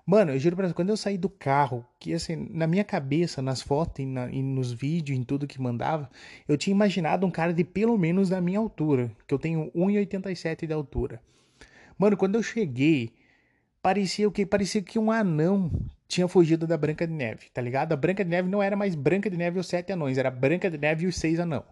Mano, 0.03 0.31
eu 0.31 0.39
juro 0.39 0.55
pra 0.55 0.67
você, 0.67 0.73
quando 0.73 0.89
eu 0.89 0.97
saí 0.97 1.17
do 1.17 1.29
carro, 1.29 1.85
que 1.99 2.13
assim, 2.13 2.47
na 2.49 2.65
minha 2.65 2.83
cabeça, 2.83 3.41
nas 3.41 3.61
fotos 3.61 3.99
e, 3.99 4.05
na, 4.05 4.31
e, 4.31 4.41
nos 4.41 4.71
vídeos, 4.71 5.19
em 5.19 5.23
tudo 5.23 5.45
que 5.45 5.61
mandava, 5.61 6.09
eu 6.47 6.57
tinha 6.57 6.73
imaginado 6.73 7.25
um 7.27 7.31
cara 7.31 7.53
de 7.53 7.63
pelo 7.63 7.97
menos 7.97 8.29
da 8.29 8.41
minha 8.41 8.57
altura, 8.57 9.11
que 9.27 9.33
eu 9.33 9.37
tenho 9.37 9.69
1,87 9.75 10.65
de 10.65 10.73
altura. 10.73 11.21
Mano, 11.99 12.17
quando 12.17 12.35
eu 12.35 12.43
cheguei, 12.43 13.11
parecia 13.81 14.27
o 14.27 14.31
que? 14.31 14.45
Parecia 14.45 14.81
que 14.81 14.99
um 14.99 15.11
anão 15.11 15.71
tinha 16.07 16.27
fugido 16.27 16.65
da 16.65 16.77
Branca 16.77 17.05
de 17.05 17.13
Neve, 17.13 17.49
tá 17.53 17.61
ligado? 17.61 17.93
A 17.93 17.95
Branca 17.95 18.23
de 18.23 18.29
Neve 18.29 18.49
não 18.49 18.63
era 18.63 18.75
mais 18.75 18.95
Branca 18.95 19.29
de 19.29 19.37
Neve 19.37 19.57
e 19.57 19.59
os 19.59 19.67
sete 19.67 19.91
anões, 19.91 20.17
era 20.17 20.31
Branca 20.31 20.69
de 20.69 20.77
Neve 20.77 21.05
e 21.05 21.07
os 21.07 21.15
seis 21.17 21.39
anão. 21.39 21.63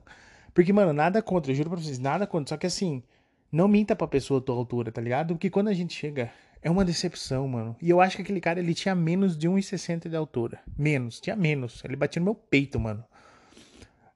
Porque, 0.53 0.71
mano, 0.71 0.93
nada 0.93 1.21
contra, 1.21 1.53
juro 1.53 1.69
pra 1.69 1.79
vocês, 1.79 1.99
nada 1.99 2.25
contra, 2.25 2.49
só 2.49 2.57
que 2.57 2.65
assim, 2.65 3.03
não 3.51 3.67
minta 3.67 3.95
pra 3.95 4.07
pessoa 4.07 4.39
a 4.39 4.43
tua 4.43 4.55
altura, 4.55 4.91
tá 4.91 5.01
ligado? 5.01 5.33
Porque 5.33 5.49
quando 5.49 5.69
a 5.69 5.73
gente 5.73 5.93
chega 5.93 6.31
é 6.61 6.69
uma 6.71 6.83
decepção, 6.83 7.47
mano. 7.47 7.75
E 7.79 7.91
eu 7.91 8.01
acho 8.01 8.15
que 8.15 8.23
aquele 8.23 8.41
cara, 8.41 8.59
ele 8.59 8.73
tinha 8.73 8.95
menos 8.95 9.37
de 9.37 9.47
1,60 9.47 10.09
de 10.09 10.15
altura. 10.15 10.59
Menos, 10.75 11.19
tinha 11.19 11.35
menos. 11.35 11.83
Ele 11.85 11.95
batia 11.95 12.19
no 12.19 12.25
meu 12.25 12.33
peito, 12.33 12.79
mano. 12.79 13.05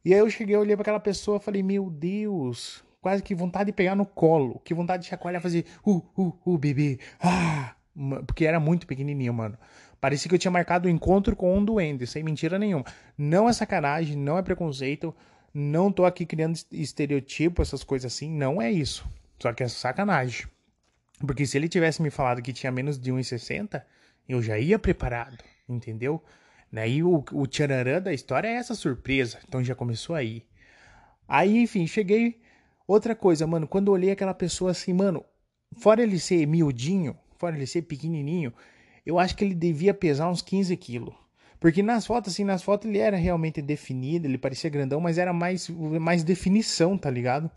E 0.04 0.14
aí 0.14 0.20
eu 0.20 0.30
cheguei, 0.32 0.56
olhei 0.56 0.76
pra 0.76 0.82
aquela 0.82 1.00
pessoa 1.00 1.40
falei, 1.40 1.62
meu 1.62 1.92
Deus. 1.92 2.84
Quase 3.02 3.22
que 3.22 3.36
vontade 3.36 3.68
de 3.68 3.74
pegar 3.74 3.96
no 3.96 4.06
colo. 4.06 4.60
Que 4.66 4.74
vontade 4.74 5.04
de 5.04 5.10
chacoalhar 5.10 5.42
fazer, 5.42 5.64
uh, 5.86 6.04
uh, 6.18 6.40
uh, 6.44 6.58
bebê. 6.58 7.00
Ah! 7.22 7.76
Porque 8.26 8.46
era 8.46 8.60
muito 8.60 8.88
pequenininho, 8.88 9.34
mano. 9.34 9.58
Parecia 10.00 10.30
que 10.30 10.36
eu 10.36 10.40
tinha 10.40 10.52
marcado 10.52 10.88
o 10.88 10.92
um 10.92 10.94
encontro 10.94 11.36
com 11.36 11.58
um 11.58 11.64
duende, 11.64 12.08
sem 12.08 12.24
mentira 12.24 12.58
nenhuma. 12.58 12.86
Não 13.18 13.50
é 13.50 13.54
sacanagem, 13.54 14.16
não 14.16 14.38
é 14.38 14.42
preconceito. 14.42 15.14
Não 15.54 15.92
tô 15.92 16.06
aqui 16.06 16.26
criando 16.26 16.58
estereotipo, 16.72 17.62
essas 17.62 17.84
coisas 17.84 18.14
assim. 18.14 18.32
Não 18.32 18.62
é 18.62 18.72
isso. 18.72 19.06
Só 19.40 19.52
que 19.52 19.64
é 19.64 19.68
sacanagem. 19.68 20.48
Porque 21.26 21.46
se 21.46 21.58
ele 21.58 21.68
tivesse 21.68 22.02
me 22.02 22.10
falado 22.10 22.42
que 22.42 22.54
tinha 22.54 22.72
menos 22.72 22.98
de 22.98 23.12
1,60, 23.12 23.84
eu 24.28 24.42
já 24.42 24.58
ia 24.58 24.80
preparado, 24.80 25.44
entendeu? 25.68 26.24
Né? 26.72 26.88
E 26.88 27.04
o, 27.04 27.24
o 27.34 27.48
tchararã 27.48 28.02
da 28.02 28.14
história 28.14 28.48
é 28.48 28.54
essa 28.54 28.76
surpresa. 28.76 29.40
Então 29.48 29.62
já 29.62 29.76
começou 29.76 30.16
aí. 30.16 30.46
Aí, 31.28 31.58
enfim, 31.58 31.86
cheguei. 31.86 32.40
Outra 32.88 33.14
coisa, 33.14 33.46
mano, 33.46 33.68
quando 33.68 33.90
olhei 33.90 34.12
aquela 34.12 34.34
pessoa 34.34 34.72
assim, 34.72 34.94
mano, 34.94 35.24
fora 35.78 36.02
ele 36.02 36.18
ser 36.20 36.48
miudinho, 36.48 37.16
fora 37.40 37.56
ele 37.56 37.66
ser 37.66 37.84
pequenininho, 37.84 38.54
eu 39.06 39.18
acho 39.18 39.36
que 39.36 39.44
ele 39.44 39.56
devia 39.56 39.94
pesar 39.94 40.30
uns 40.30 40.42
15 40.42 40.76
quilos. 40.78 41.16
Porque 41.60 41.82
nas 41.82 42.06
fotos, 42.06 42.34
assim, 42.34 42.44
nas 42.44 42.62
fotos 42.62 42.88
ele 42.88 43.00
era 43.00 43.18
realmente 43.18 43.62
definido, 43.62 44.28
ele 44.28 44.38
parecia 44.38 44.70
grandão, 44.70 45.02
mas 45.02 45.18
era 45.18 45.34
mais, 45.34 45.68
mais 45.70 46.24
definição, 46.24 46.98
tá 46.98 47.10
ligado? 47.10 47.50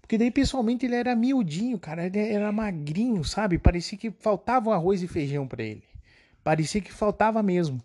Porque 0.00 0.18
daí, 0.18 0.30
pessoalmente, 0.30 0.84
ele 0.86 0.96
era 0.96 1.14
miudinho, 1.14 1.78
cara, 1.78 2.06
ele 2.06 2.18
era 2.18 2.50
magrinho, 2.50 3.24
sabe? 3.24 3.58
Parecia 3.58 3.96
que 3.96 4.10
faltava 4.10 4.74
arroz 4.74 5.02
e 5.02 5.08
feijão 5.08 5.46
para 5.46 5.62
ele. 5.62 5.82
Parecia 6.42 6.80
que 6.80 6.92
faltava 6.92 7.42
mesmo. 7.42 7.80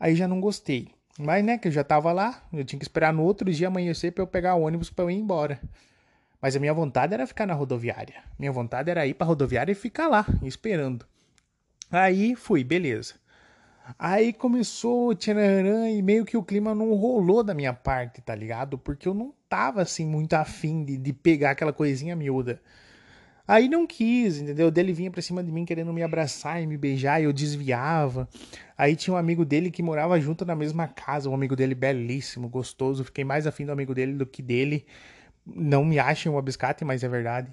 Aí 0.00 0.14
já 0.14 0.26
não 0.26 0.40
gostei. 0.40 0.88
Mas, 1.18 1.44
né, 1.44 1.58
que 1.58 1.68
eu 1.68 1.72
já 1.72 1.84
tava 1.84 2.12
lá, 2.12 2.42
eu 2.52 2.64
tinha 2.64 2.78
que 2.78 2.84
esperar 2.84 3.12
no 3.12 3.22
outro 3.22 3.50
dia 3.50 3.68
amanhecer 3.68 4.12
pra 4.12 4.22
eu 4.22 4.26
pegar 4.26 4.54
o 4.54 4.62
ônibus 4.62 4.90
pra 4.90 5.04
eu 5.04 5.10
ir 5.10 5.16
embora. 5.16 5.60
Mas 6.40 6.54
a 6.54 6.60
minha 6.60 6.74
vontade 6.74 7.14
era 7.14 7.26
ficar 7.26 7.46
na 7.46 7.54
rodoviária. 7.54 8.22
Minha 8.38 8.52
vontade 8.52 8.90
era 8.90 9.06
ir 9.06 9.14
pra 9.14 9.26
rodoviária 9.26 9.72
e 9.72 9.74
ficar 9.74 10.08
lá, 10.08 10.26
esperando. 10.42 11.06
Aí 11.90 12.34
fui, 12.34 12.62
beleza. 12.62 13.14
Aí 13.98 14.32
começou 14.32 15.14
tchanarã 15.14 15.88
e 15.88 16.02
meio 16.02 16.24
que 16.24 16.36
o 16.36 16.42
clima 16.42 16.74
não 16.74 16.92
rolou 16.94 17.44
da 17.44 17.54
minha 17.54 17.72
parte, 17.72 18.20
tá 18.20 18.34
ligado? 18.34 18.76
Porque 18.76 19.06
eu 19.06 19.14
não 19.14 19.32
tava 19.48 19.82
assim 19.82 20.04
muito 20.04 20.34
afim 20.34 20.84
de, 20.84 20.96
de 20.96 21.12
pegar 21.12 21.52
aquela 21.52 21.72
coisinha 21.72 22.16
miúda. 22.16 22.60
Aí 23.48 23.68
não 23.68 23.86
quis, 23.86 24.38
entendeu? 24.38 24.72
Dele 24.72 24.92
vinha 24.92 25.10
pra 25.10 25.22
cima 25.22 25.42
de 25.42 25.52
mim 25.52 25.64
querendo 25.64 25.92
me 25.92 26.02
abraçar 26.02 26.60
e 26.60 26.66
me 26.66 26.76
beijar, 26.76 27.20
e 27.20 27.24
eu 27.24 27.32
desviava. 27.32 28.28
Aí 28.76 28.96
tinha 28.96 29.14
um 29.14 29.16
amigo 29.16 29.44
dele 29.44 29.70
que 29.70 29.84
morava 29.84 30.20
junto 30.20 30.44
na 30.44 30.56
mesma 30.56 30.88
casa, 30.88 31.30
um 31.30 31.34
amigo 31.34 31.54
dele 31.54 31.74
belíssimo, 31.74 32.48
gostoso. 32.48 33.04
Fiquei 33.04 33.22
mais 33.22 33.46
afim 33.46 33.64
do 33.64 33.70
amigo 33.70 33.94
dele 33.94 34.14
do 34.14 34.26
que 34.26 34.42
dele. 34.42 34.84
Não 35.46 35.84
me 35.84 35.98
achem 35.98 36.30
um 36.30 36.38
abiscate, 36.38 36.84
mas 36.84 37.04
é 37.04 37.08
verdade. 37.08 37.52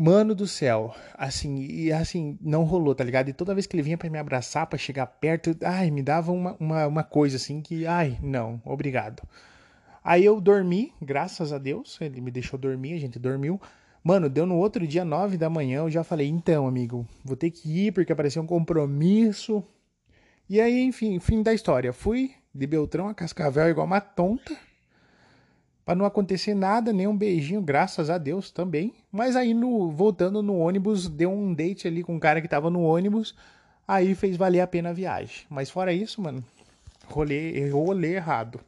Mano 0.00 0.32
do 0.32 0.46
céu, 0.46 0.94
assim, 1.14 1.56
e 1.58 1.92
assim, 1.92 2.38
não 2.40 2.62
rolou, 2.62 2.94
tá 2.94 3.02
ligado? 3.02 3.28
E 3.28 3.32
toda 3.32 3.52
vez 3.52 3.66
que 3.66 3.74
ele 3.74 3.82
vinha 3.82 3.98
para 3.98 4.08
me 4.08 4.16
abraçar, 4.16 4.64
para 4.66 4.78
chegar 4.78 5.06
perto, 5.06 5.56
ai, 5.64 5.90
me 5.90 6.04
dava 6.04 6.30
uma, 6.30 6.56
uma, 6.60 6.86
uma 6.86 7.02
coisa 7.02 7.36
assim 7.36 7.60
que, 7.60 7.84
ai, 7.84 8.16
não, 8.22 8.62
obrigado. 8.64 9.22
Aí 10.04 10.24
eu 10.24 10.40
dormi, 10.40 10.92
graças 11.02 11.52
a 11.52 11.58
Deus, 11.58 12.00
ele 12.00 12.20
me 12.20 12.30
deixou 12.30 12.58
dormir, 12.58 12.94
a 12.94 13.00
gente 13.00 13.18
dormiu. 13.18 13.60
Mano, 14.02 14.30
deu 14.30 14.46
no 14.46 14.56
outro 14.56 14.86
dia, 14.86 15.04
nove 15.04 15.36
da 15.36 15.50
manhã, 15.50 15.80
eu 15.80 15.90
já 15.90 16.04
falei, 16.04 16.28
então, 16.28 16.66
amigo, 16.68 17.04
vou 17.24 17.36
ter 17.36 17.50
que 17.50 17.86
ir 17.86 17.92
porque 17.92 18.12
apareceu 18.12 18.40
um 18.40 18.46
compromisso. 18.46 19.64
E 20.48 20.60
aí, 20.60 20.80
enfim, 20.80 21.18
fim 21.18 21.42
da 21.42 21.52
história. 21.52 21.92
Fui 21.92 22.30
de 22.54 22.66
Beltrão 22.66 23.08
a 23.08 23.14
Cascavel 23.14 23.68
igual 23.68 23.86
uma 23.86 24.00
tonta. 24.00 24.56
Pra 25.88 25.94
não 25.94 26.04
acontecer 26.04 26.52
nada, 26.52 26.92
nem 26.92 27.06
um 27.06 27.16
beijinho, 27.16 27.62
graças 27.62 28.10
a 28.10 28.18
Deus 28.18 28.50
também. 28.50 28.92
Mas 29.10 29.34
aí, 29.34 29.54
no, 29.54 29.90
voltando 29.90 30.42
no 30.42 30.58
ônibus, 30.58 31.08
deu 31.08 31.32
um 31.32 31.54
date 31.54 31.88
ali 31.88 32.02
com 32.02 32.14
um 32.14 32.18
cara 32.18 32.42
que 32.42 32.46
tava 32.46 32.68
no 32.68 32.82
ônibus. 32.82 33.34
Aí 33.88 34.14
fez 34.14 34.36
valer 34.36 34.60
a 34.60 34.66
pena 34.66 34.90
a 34.90 34.92
viagem. 34.92 35.46
Mas 35.48 35.70
fora 35.70 35.90
isso, 35.90 36.20
mano, 36.20 36.44
rolê, 37.06 37.70
rolê 37.70 38.16
errado. 38.16 38.60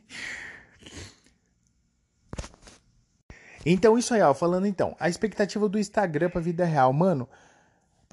Então, 3.67 3.97
isso 3.97 4.13
aí, 4.13 4.21
ó, 4.21 4.35
falando 4.35 4.67
então, 4.67 4.95
a 5.01 5.09
expectativa 5.09 5.67
do 5.71 5.79
Instagram 5.79 6.29
pra 6.29 6.39
vida 6.39 6.67
real, 6.67 6.93
mano. 6.93 7.27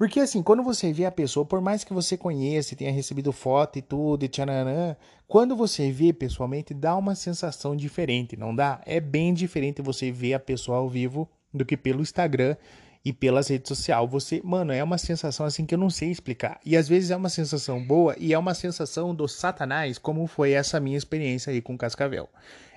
Porque 0.02 0.18
assim, 0.18 0.42
quando 0.42 0.64
você 0.64 0.92
vê 0.92 1.04
a 1.04 1.12
pessoa, 1.12 1.46
por 1.46 1.60
mais 1.60 1.84
que 1.84 1.94
você 1.94 2.16
conheça, 2.16 2.74
tenha 2.74 2.90
recebido 2.90 3.30
foto 3.30 3.78
e 3.78 3.82
tudo, 3.82 4.24
e 4.24 4.28
tchananã, 4.28 4.96
quando 5.28 5.54
você 5.54 5.92
vê 5.92 6.12
pessoalmente, 6.12 6.74
dá 6.74 6.96
uma 6.96 7.14
sensação 7.14 7.76
diferente, 7.76 8.36
não 8.36 8.52
dá? 8.52 8.80
É 8.84 8.98
bem 8.98 9.32
diferente 9.32 9.80
você 9.80 10.10
ver 10.10 10.34
a 10.34 10.40
pessoa 10.40 10.78
ao 10.78 10.88
vivo 10.88 11.30
do 11.54 11.64
que 11.64 11.76
pelo 11.76 12.02
Instagram 12.02 12.56
e 13.04 13.12
pelas 13.12 13.46
redes 13.46 13.68
sociais. 13.68 14.10
Você, 14.10 14.40
mano, 14.42 14.72
é 14.72 14.82
uma 14.82 14.98
sensação 14.98 15.46
assim 15.46 15.64
que 15.64 15.72
eu 15.72 15.78
não 15.78 15.88
sei 15.88 16.10
explicar. 16.10 16.58
E 16.66 16.76
às 16.76 16.88
vezes 16.88 17.12
é 17.12 17.16
uma 17.16 17.28
sensação 17.28 17.80
boa 17.80 18.16
e 18.18 18.32
é 18.32 18.38
uma 18.38 18.54
sensação 18.54 19.14
do 19.14 19.28
satanás, 19.28 19.98
como 19.98 20.26
foi 20.26 20.50
essa 20.50 20.80
minha 20.80 20.98
experiência 20.98 21.52
aí 21.52 21.62
com 21.62 21.78
Cascavel. 21.78 22.28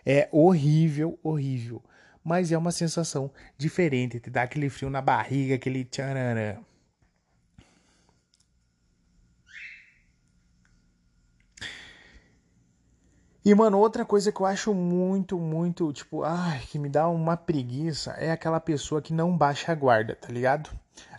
É 0.05 0.29
horrível, 0.31 1.17
horrível 1.23 1.81
mas 2.23 2.51
é 2.51 2.57
uma 2.57 2.71
sensação 2.71 3.31
diferente, 3.55 4.19
te 4.19 4.31
dá 4.31 4.43
aquele 4.43 4.67
frio 4.67 4.91
na 4.91 4.99
barriga, 4.99 5.55
aquele 5.55 5.85
tchararã. 5.85 6.57
E, 13.45 13.53
mano, 13.53 13.77
outra 13.77 14.03
coisa 14.03 14.31
que 14.31 14.41
eu 14.41 14.45
acho 14.47 14.73
muito, 14.73 15.37
muito, 15.37 15.93
tipo, 15.93 16.23
ai, 16.23 16.59
que 16.67 16.79
me 16.79 16.89
dá 16.89 17.07
uma 17.07 17.37
preguiça 17.37 18.09
é 18.17 18.31
aquela 18.31 18.59
pessoa 18.59 19.03
que 19.03 19.13
não 19.13 19.37
baixa 19.37 19.71
a 19.71 19.75
guarda, 19.75 20.15
tá 20.15 20.29
ligado? 20.29 20.71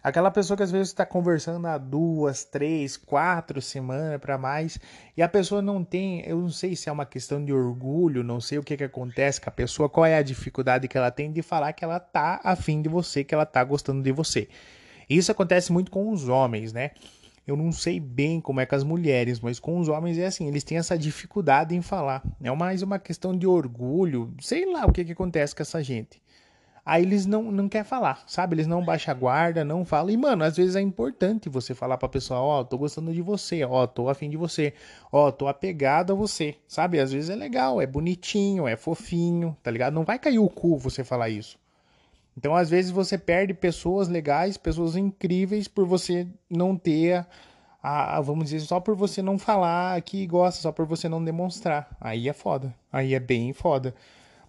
Aquela 0.03 0.29
pessoa 0.29 0.57
que 0.57 0.63
às 0.65 0.73
vezes 0.73 0.89
está 0.89 1.07
conversando 1.07 1.65
há 1.69 1.79
duas, 1.79 2.45
três, 2.45 2.97
quatro 2.97 3.63
semanas 3.63 4.21
para 4.21 4.37
mais 4.37 4.77
e 5.17 5.23
a 5.23 5.29
pessoa 5.29 5.63
não 5.63 5.85
tem, 5.85 6.21
eu 6.27 6.41
não 6.41 6.51
sei 6.51 6.75
se 6.75 6.89
é 6.89 6.93
uma 6.93 7.07
questão 7.07 7.45
de 7.45 7.53
orgulho, 7.53 8.25
não 8.25 8.41
sei 8.41 8.59
o 8.59 8.63
que 8.65 8.77
que 8.77 8.83
acontece 8.83 9.41
com 9.41 9.49
a 9.49 9.53
pessoa, 9.53 9.89
qual 9.89 10.05
é 10.05 10.17
a 10.17 10.23
dificuldade 10.23 10.89
que 10.89 10.99
ela 10.99 11.13
tem 11.13 11.31
de 11.31 11.43
falar 11.43 11.73
que 11.75 11.85
ela 11.85 12.01
tá 12.01 12.41
afim 12.43 12.83
de 12.83 12.89
você, 12.89 13.23
que 13.23 13.37
ela 13.37 13.47
tá 13.47 13.63
gostando 13.63 14.03
de 14.03 14.11
você. 14.11 14.49
Isso 15.09 15.31
acontece 15.31 15.73
muito 15.73 15.93
com 15.93 16.11
os 16.11 16.29
homens, 16.29 16.73
né? 16.73 16.91
Eu 17.47 17.57
não 17.57 17.71
sei 17.71 18.01
bem 18.01 18.41
como 18.41 18.61
é 18.61 18.67
com 18.67 18.75
as 18.75 18.83
mulheres, 18.83 19.39
mas 19.39 19.61
com 19.61 19.79
os 19.79 19.89
homens 19.89 20.19
é 20.19 20.27
assim, 20.27 20.49
eles 20.49 20.65
têm 20.65 20.79
essa 20.79 20.99
dificuldade 20.99 21.77
em 21.77 21.81
falar. 21.81 22.21
É 22.43 22.51
mais 22.51 22.83
uma 22.83 22.99
questão 22.99 23.37
de 23.37 23.47
orgulho, 23.47 24.35
sei 24.41 24.67
lá 24.73 24.85
o 24.85 24.93
que 24.93 25.05
que 25.05 25.13
acontece 25.13 25.55
com 25.55 25.63
essa 25.63 25.81
gente. 25.81 26.21
Aí 26.85 27.03
eles 27.03 27.25
não, 27.25 27.45
não 27.53 27.69
querem 27.69 27.85
falar, 27.85 28.25
sabe? 28.27 28.55
Eles 28.55 28.67
não 28.67 28.85
baixam 28.85 29.13
a 29.13 29.17
guarda, 29.17 29.65
não 29.65 29.85
falam. 29.85 30.11
E, 30.11 30.17
mano, 30.17 30.43
às 30.43 30.57
vezes 30.57 30.75
é 30.75 30.81
importante 30.81 31.49
você 31.49 31.73
falar 31.73 31.99
pra 31.99 32.09
pessoa, 32.09 32.41
ó, 32.41 32.61
oh, 32.61 32.65
tô 32.65 32.79
gostando 32.79 33.13
de 33.13 33.23
você, 33.23 33.65
ó, 33.65 33.83
oh, 33.83 33.89
tô 33.89 34.09
afim 34.09 34.29
de 34.29 34.37
você, 34.37 34.73
ó, 35.13 35.29
oh, 35.29 35.33
tô 35.33 35.47
apegado 35.47 36.13
a 36.13 36.17
você, 36.17 36.57
sabe? 36.67 36.99
Às 36.99 37.13
vezes 37.13 37.31
é 37.31 37.37
legal, 37.37 37.81
é 37.81 37.87
bonitinho, 37.87 38.67
é 38.67 38.77
fofinho, 38.77 39.57
tá 39.63 39.71
ligado? 39.71 39.95
Não 39.95 40.05
vai 40.05 40.19
cair 40.19 40.39
o 40.39 40.49
cu 40.49 40.79
você 40.79 41.05
falar 41.05 41.29
isso. 41.29 41.59
Então, 42.37 42.55
às 42.55 42.69
vezes 42.69 42.91
você 42.91 43.17
perde 43.17 43.55
pessoas 43.55 44.09
legais, 44.09 44.57
pessoas 44.57 44.95
incríveis 44.95 45.67
por 45.67 45.87
você 45.87 46.27
não 46.51 46.77
ter 46.77 47.27
a, 47.83 48.17
a, 48.17 48.21
vamos 48.21 48.51
dizer, 48.51 48.61
só 48.61 48.81
por 48.81 48.95
você 48.95 49.23
não 49.23 49.39
falar 49.39 50.01
que 50.03 50.27
gosta, 50.27 50.61
só 50.61 50.73
por 50.73 50.85
você 50.85 51.09
não 51.09 51.25
demonstrar. 51.25 51.89
Aí 52.01 52.29
é 52.29 52.33
foda. 52.33 52.75
Aí 52.93 53.15
é 53.15 53.21
bem 53.21 53.53
foda. 53.53 53.95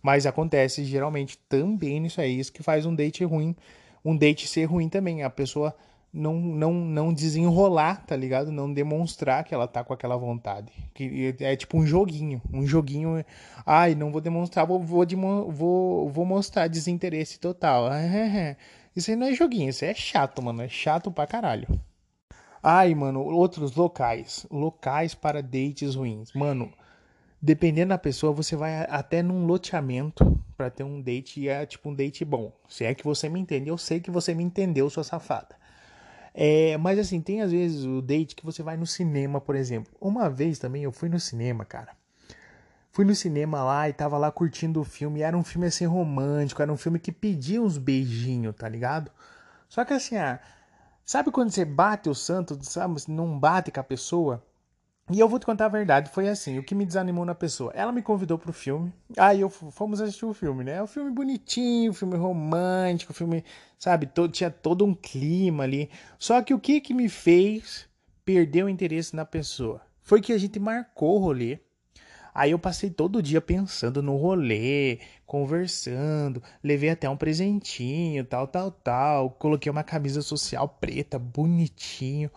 Mas 0.02 0.26
acontece 0.26 0.84
geralmente 0.84 1.38
também 1.50 2.00
nisso 2.00 2.20
aí, 2.20 2.40
isso 2.40 2.52
que 2.52 2.64
faz 2.64 2.86
um 2.86 2.96
date 2.96 3.24
ruim, 3.24 3.56
um 4.04 4.16
date 4.16 4.48
ser 4.48 4.66
ruim 4.66 4.90
também, 4.90 5.24
a 5.24 5.30
pessoa 5.30 5.76
não 6.14 6.36
não 6.40 6.74
não 6.74 7.14
desenrolar, 7.14 8.06
tá 8.06 8.16
ligado? 8.16 8.52
Não 8.52 8.74
demonstrar 8.74 9.44
que 9.44 9.54
ela 9.54 9.68
tá 9.68 9.84
com 9.84 9.94
aquela 9.94 10.18
vontade. 10.18 10.72
Que 10.94 11.36
é 11.40 11.56
tipo 11.56 11.78
um 11.78 11.86
joguinho, 11.86 12.42
um 12.52 12.66
joguinho, 12.66 13.24
ai, 13.66 13.96
não 13.96 14.12
vou 14.12 14.22
demonstrar, 14.22 14.66
vou 14.66 14.80
vou 14.80 15.06
vou, 15.50 16.10
vou 16.10 16.26
mostrar 16.26 16.68
desinteresse 16.68 17.40
total. 17.40 17.90
Isso 18.96 19.12
aí 19.12 19.18
não 19.18 19.28
é 19.28 19.34
joguinho, 19.34 19.70
isso 19.70 19.86
aí 19.86 19.92
é 19.92 19.94
chato, 19.94 20.42
mano, 20.42 20.64
é 20.64 20.68
chato 20.68 21.12
pra 21.12 21.28
caralho. 21.28 21.68
Ai, 22.64 22.96
mano, 22.96 23.22
outros 23.22 23.76
locais, 23.76 24.48
locais 24.50 25.14
para 25.14 25.44
dates 25.44 25.94
ruins. 25.94 26.34
Mano, 26.34 26.74
dependendo 27.40 27.90
da 27.90 27.98
pessoa, 27.98 28.34
você 28.34 28.56
vai 28.56 28.86
até 28.90 29.22
num 29.22 29.46
loteamento 29.46 30.38
para 30.58 30.72
ter 30.72 30.84
um 30.84 31.00
date 31.00 31.40
e 31.40 31.48
é 31.48 31.64
tipo 31.66 31.90
um 31.90 31.94
date 31.94 32.26
bom. 32.26 32.52
Se 32.68 32.84
é 32.84 32.96
que 32.96 33.04
você 33.04 33.30
me 33.30 33.40
entende, 33.40 33.70
eu 33.70 33.78
sei 33.78 34.00
que 34.00 34.10
você 34.10 34.34
me 34.34 34.44
entendeu, 34.44 34.90
sua 34.90 35.04
safada. 35.04 35.56
É, 36.40 36.78
mas 36.78 37.00
assim, 37.00 37.20
tem 37.20 37.42
às 37.42 37.52
vezes 37.52 37.84
o 37.84 38.00
date 38.00 38.36
que 38.36 38.46
você 38.46 38.62
vai 38.62 38.78
no 38.78 38.86
cinema, 38.86 39.42
por 39.42 39.56
exemplo. 39.56 39.92
Uma 40.00 40.30
vez 40.30 40.60
também 40.60 40.84
eu 40.84 40.92
fui 40.92 41.10
no 41.10 41.20
cinema, 41.20 41.66
cara. 41.66 41.98
Fui 42.92 43.04
no 43.04 43.16
cinema 43.16 43.64
lá 43.64 43.90
e 43.90 43.94
tava 43.94 44.20
lá 44.20 44.32
curtindo 44.32 44.80
o 44.80 44.84
filme. 44.84 45.22
era 45.22 45.36
um 45.36 45.44
filme 45.44 45.66
assim 45.66 45.88
romântico, 45.88 46.62
era 46.62 46.72
um 46.72 46.78
filme 46.78 47.00
que 47.00 47.12
pedia 47.12 47.60
uns 47.60 47.80
beijinhos, 47.80 48.56
tá 48.56 48.70
ligado? 48.70 49.10
Só 49.68 49.84
que 49.84 49.94
assim, 49.94 50.16
ah, 50.16 50.40
sabe 51.04 51.32
quando 51.32 51.50
você 51.50 51.66
bate 51.66 52.08
o 52.08 52.14
santo, 52.14 52.56
sabe? 52.62 53.02
Não 53.08 53.40
bate 53.40 53.72
com 53.72 53.80
a 53.80 53.84
pessoa? 53.84 54.46
E 55.10 55.22
eu 55.22 55.30
vou 55.30 55.40
te 55.40 55.46
contar 55.46 55.68
a 55.68 55.70
verdade, 55.70 56.10
foi 56.10 56.28
assim, 56.28 56.60
o 56.60 56.64
que 56.64 56.76
me 56.76 56.86
desanimou 56.86 57.24
na 57.24 57.34
pessoa. 57.34 57.72
Ela 57.74 57.94
me 57.94 58.02
convidou 58.02 58.38
pro 58.38 58.52
filme, 58.52 58.92
aí 59.18 59.40
eu 59.40 59.50
fomos 59.50 60.02
assistir 60.02 60.26
o 60.26 60.34
filme, 60.34 60.66
né? 60.66 60.84
O 60.84 60.88
filme 60.88 61.10
bonitinho, 61.12 61.94
filme 61.94 62.18
romântico, 62.18 63.14
filme, 63.14 63.46
sabe, 63.80 64.06
todo, 64.06 64.34
tinha 64.34 64.52
todo 64.52 64.84
um 64.86 64.94
clima 64.94 65.64
ali. 65.64 65.90
Só 66.20 66.42
que 66.42 66.54
o 66.54 66.60
que 66.60 66.82
que 66.82 66.94
me 66.94 67.08
fez 67.08 67.88
perder 68.26 68.66
o 68.66 68.70
interesse 68.70 69.16
na 69.16 69.24
pessoa? 69.24 69.82
Foi 70.02 70.20
que 70.20 70.34
a 70.34 70.38
gente 70.38 70.60
marcou 70.60 71.16
o 71.16 71.20
rolê. 71.20 71.60
Aí 72.34 72.52
eu 72.52 72.60
passei 72.60 72.90
todo 72.90 73.24
dia 73.24 73.42
pensando 73.42 74.04
no 74.04 74.18
rolê, 74.18 75.00
conversando, 75.26 76.44
levei 76.62 76.90
até 76.90 77.10
um 77.10 77.18
presentinho, 77.18 78.26
tal, 78.26 78.46
tal, 78.46 78.72
tal. 78.72 79.32
Coloquei 79.32 79.72
uma 79.72 79.84
camisa 79.84 80.22
social 80.22 80.68
preta, 80.68 81.18
bonitinho. 81.18 82.30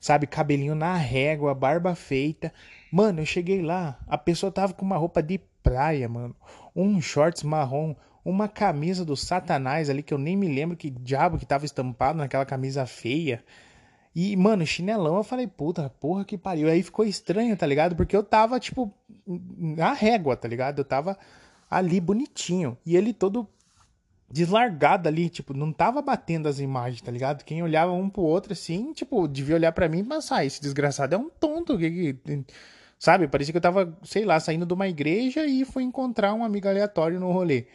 Sabe? 0.00 0.26
Cabelinho 0.26 0.74
na 0.74 0.96
régua, 0.96 1.54
barba 1.54 1.94
feita. 1.94 2.52
Mano, 2.90 3.20
eu 3.20 3.26
cheguei 3.26 3.62
lá, 3.62 3.98
a 4.06 4.16
pessoa 4.16 4.52
tava 4.52 4.72
com 4.72 4.84
uma 4.84 4.96
roupa 4.96 5.22
de 5.22 5.40
praia, 5.62 6.08
mano. 6.08 6.34
Um 6.74 7.00
shorts 7.00 7.42
marrom, 7.42 7.94
uma 8.24 8.48
camisa 8.48 9.04
do 9.04 9.16
Satanás 9.16 9.88
ali, 9.90 10.02
que 10.02 10.14
eu 10.14 10.18
nem 10.18 10.36
me 10.36 10.48
lembro 10.48 10.76
que 10.76 10.90
diabo 10.90 11.38
que 11.38 11.46
tava 11.46 11.64
estampado 11.64 12.18
naquela 12.18 12.44
camisa 12.44 12.86
feia. 12.86 13.42
E, 14.14 14.34
mano, 14.34 14.66
chinelão, 14.66 15.16
eu 15.16 15.22
falei, 15.22 15.46
puta, 15.46 15.90
porra 16.00 16.24
que 16.24 16.38
pariu. 16.38 16.68
Aí 16.68 16.82
ficou 16.82 17.04
estranho, 17.04 17.56
tá 17.56 17.66
ligado? 17.66 17.94
Porque 17.94 18.16
eu 18.16 18.22
tava, 18.22 18.58
tipo, 18.58 18.90
na 19.26 19.92
régua, 19.92 20.34
tá 20.36 20.48
ligado? 20.48 20.78
Eu 20.78 20.84
tava 20.84 21.18
ali 21.70 22.00
bonitinho. 22.00 22.78
E 22.86 22.96
ele 22.96 23.12
todo 23.12 23.46
deslargado 24.30 25.08
ali, 25.08 25.28
tipo, 25.28 25.54
não 25.54 25.72
tava 25.72 26.02
batendo 26.02 26.48
as 26.48 26.58
imagens, 26.58 27.00
tá 27.00 27.10
ligado? 27.12 27.44
Quem 27.44 27.62
olhava 27.62 27.92
um 27.92 28.08
pro 28.10 28.22
outro 28.22 28.52
assim, 28.52 28.92
tipo, 28.92 29.26
devia 29.28 29.54
olhar 29.54 29.72
para 29.72 29.88
mim 29.88 30.00
e 30.00 30.04
pensar, 30.04 30.44
esse 30.44 30.60
desgraçado 30.60 31.14
é 31.14 31.18
um 31.18 31.30
tonto, 31.30 31.78
que, 31.78 32.14
que, 32.14 32.44
sabe? 32.98 33.28
Parecia 33.28 33.52
que 33.52 33.58
eu 33.58 33.62
tava, 33.62 33.96
sei 34.02 34.24
lá, 34.24 34.38
saindo 34.40 34.66
de 34.66 34.74
uma 34.74 34.88
igreja 34.88 35.46
e 35.46 35.64
fui 35.64 35.84
encontrar 35.84 36.34
um 36.34 36.44
amigo 36.44 36.68
aleatório 36.68 37.20
no 37.20 37.30
rolê. 37.30 37.66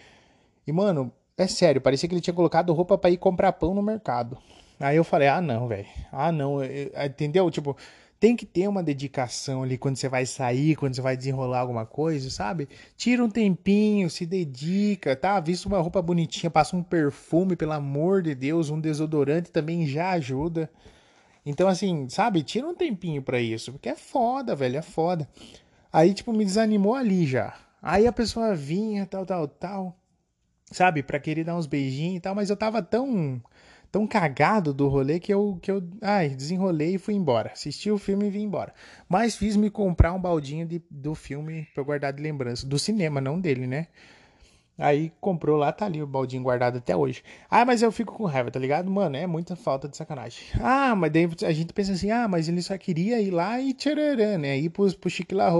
E, 0.68 0.72
mano, 0.72 1.12
é 1.38 1.48
sério, 1.48 1.82
parecia 1.82 2.08
que 2.08 2.16
ele 2.16 2.22
tinha 2.22 2.34
colocado 2.34 2.74
roupa 2.74 2.98
para 2.98 3.10
ir 3.10 3.18
comprar 3.18 3.54
pão 3.54 3.74
no 3.74 3.82
mercado. 3.82 4.38
Aí 4.80 4.98
eu 4.98 5.04
falei, 5.04 5.28
ah, 5.28 5.42
não, 5.42 5.68
velho. 5.68 5.88
Ah, 6.12 6.32
não, 6.32 6.58
entendeu? 7.06 7.50
Tipo, 7.52 7.78
tem 8.22 8.36
que 8.36 8.46
ter 8.46 8.68
uma 8.68 8.84
dedicação 8.84 9.64
ali 9.64 9.80
quando 9.80 9.96
você 9.96 10.08
vai 10.08 10.28
sair, 10.28 10.76
quando 10.76 10.94
você 10.96 11.02
vai 11.02 11.18
desenrolar 11.18 11.62
alguma 11.62 11.88
coisa, 11.88 12.30
sabe? 12.30 12.70
Tira 12.96 13.26
um 13.26 13.30
tempinho, 13.30 14.12
se 14.12 14.28
dedica, 14.28 15.16
tá? 15.16 15.40
Vista 15.40 15.68
uma 15.68 15.80
roupa 15.80 16.04
bonitinha, 16.04 16.52
passa 16.52 16.78
um 16.78 16.84
perfume, 16.84 17.56
pelo 17.56 17.72
amor 17.72 18.22
de 18.22 18.36
Deus, 18.36 18.70
um 18.70 18.80
desodorante 18.80 19.50
também 19.50 19.88
já 19.88 20.12
ajuda. 20.12 20.70
Então, 21.44 21.68
assim, 21.68 22.08
sabe? 22.10 22.44
Tira 22.44 22.68
um 22.68 22.76
tempinho 22.76 23.24
para 23.24 23.42
isso, 23.42 23.72
porque 23.72 23.90
é 23.90 23.96
foda, 23.96 24.56
velho, 24.56 24.78
é 24.78 24.84
foda. 24.84 25.28
Aí, 25.92 26.14
tipo, 26.14 26.32
me 26.32 26.46
desanimou 26.46 26.94
ali 26.94 27.26
já. 27.26 27.56
Aí 27.82 28.06
a 28.06 28.14
pessoa 28.14 28.54
vinha, 28.54 29.04
tal, 29.08 29.26
tal, 29.26 29.48
tal, 29.48 29.98
sabe? 30.72 31.02
Pra 31.02 31.20
querer 31.20 31.44
dar 31.44 31.56
uns 31.56 31.66
beijinhos 31.66 32.18
e 32.18 32.22
tal, 32.22 32.36
mas 32.36 32.52
eu 32.52 32.56
tava 32.56 32.84
tão 32.84 33.42
tão 33.92 34.08
cagado 34.08 34.74
do 34.74 34.88
rolê 34.88 35.20
que 35.20 35.34
eu, 35.34 35.60
que 35.62 35.70
eu 35.70 35.84
ai, 36.02 36.30
desenrolei 36.30 36.96
e 36.96 36.98
fui 36.98 37.14
embora. 37.14 37.52
Assisti 37.52 37.92
o 37.92 37.98
filme 37.98 38.28
e 38.28 38.30
vim 38.30 38.44
embora. 38.44 38.74
Mas 39.10 39.36
fiz 39.36 39.56
me 39.56 39.70
comprar 39.70 40.14
um 40.14 40.20
baldinho 40.20 40.66
de, 40.66 40.82
do 40.90 41.14
filme 41.14 41.68
pra 41.74 41.82
eu 41.82 41.86
guardar 41.86 42.14
de 42.14 42.24
lembrança. 42.24 42.66
Do 42.66 42.80
cinema, 42.80 43.20
não 43.20 43.40
dele, 43.40 43.68
né? 43.68 43.88
Aí 44.78 45.12
comprou 45.22 45.58
lá, 45.58 45.72
tá 45.72 45.86
ali 45.86 46.02
o 46.02 46.08
baldinho 46.08 46.42
guardado 46.42 46.78
até 46.78 46.96
hoje. 46.96 47.22
Ah, 47.50 47.66
mas 47.66 47.84
eu 47.84 47.92
fico 47.92 48.16
com 48.16 48.26
raiva, 48.26 48.50
tá 48.50 48.60
ligado? 48.60 48.90
Mano, 48.90 49.16
é 49.16 49.28
muita 49.28 49.56
falta 49.56 49.88
de 49.88 49.96
sacanagem. 49.96 50.44
Ah, 50.60 50.96
mas 50.96 51.12
daí 51.12 51.30
a 51.44 51.52
gente 51.52 51.74
pensa 51.74 51.92
assim, 51.92 52.10
ah, 52.10 52.28
mas 52.28 52.48
ele 52.48 52.62
só 52.62 52.76
queria 52.78 53.22
ir 53.22 53.30
lá 53.30 53.60
e 53.62 53.74
tchararã, 53.74 54.38
né? 54.38 54.58
Ir 54.58 54.70
pro, 54.70 54.92
pro 54.98 55.10
Chique 55.10 55.36
lá. 55.36 55.52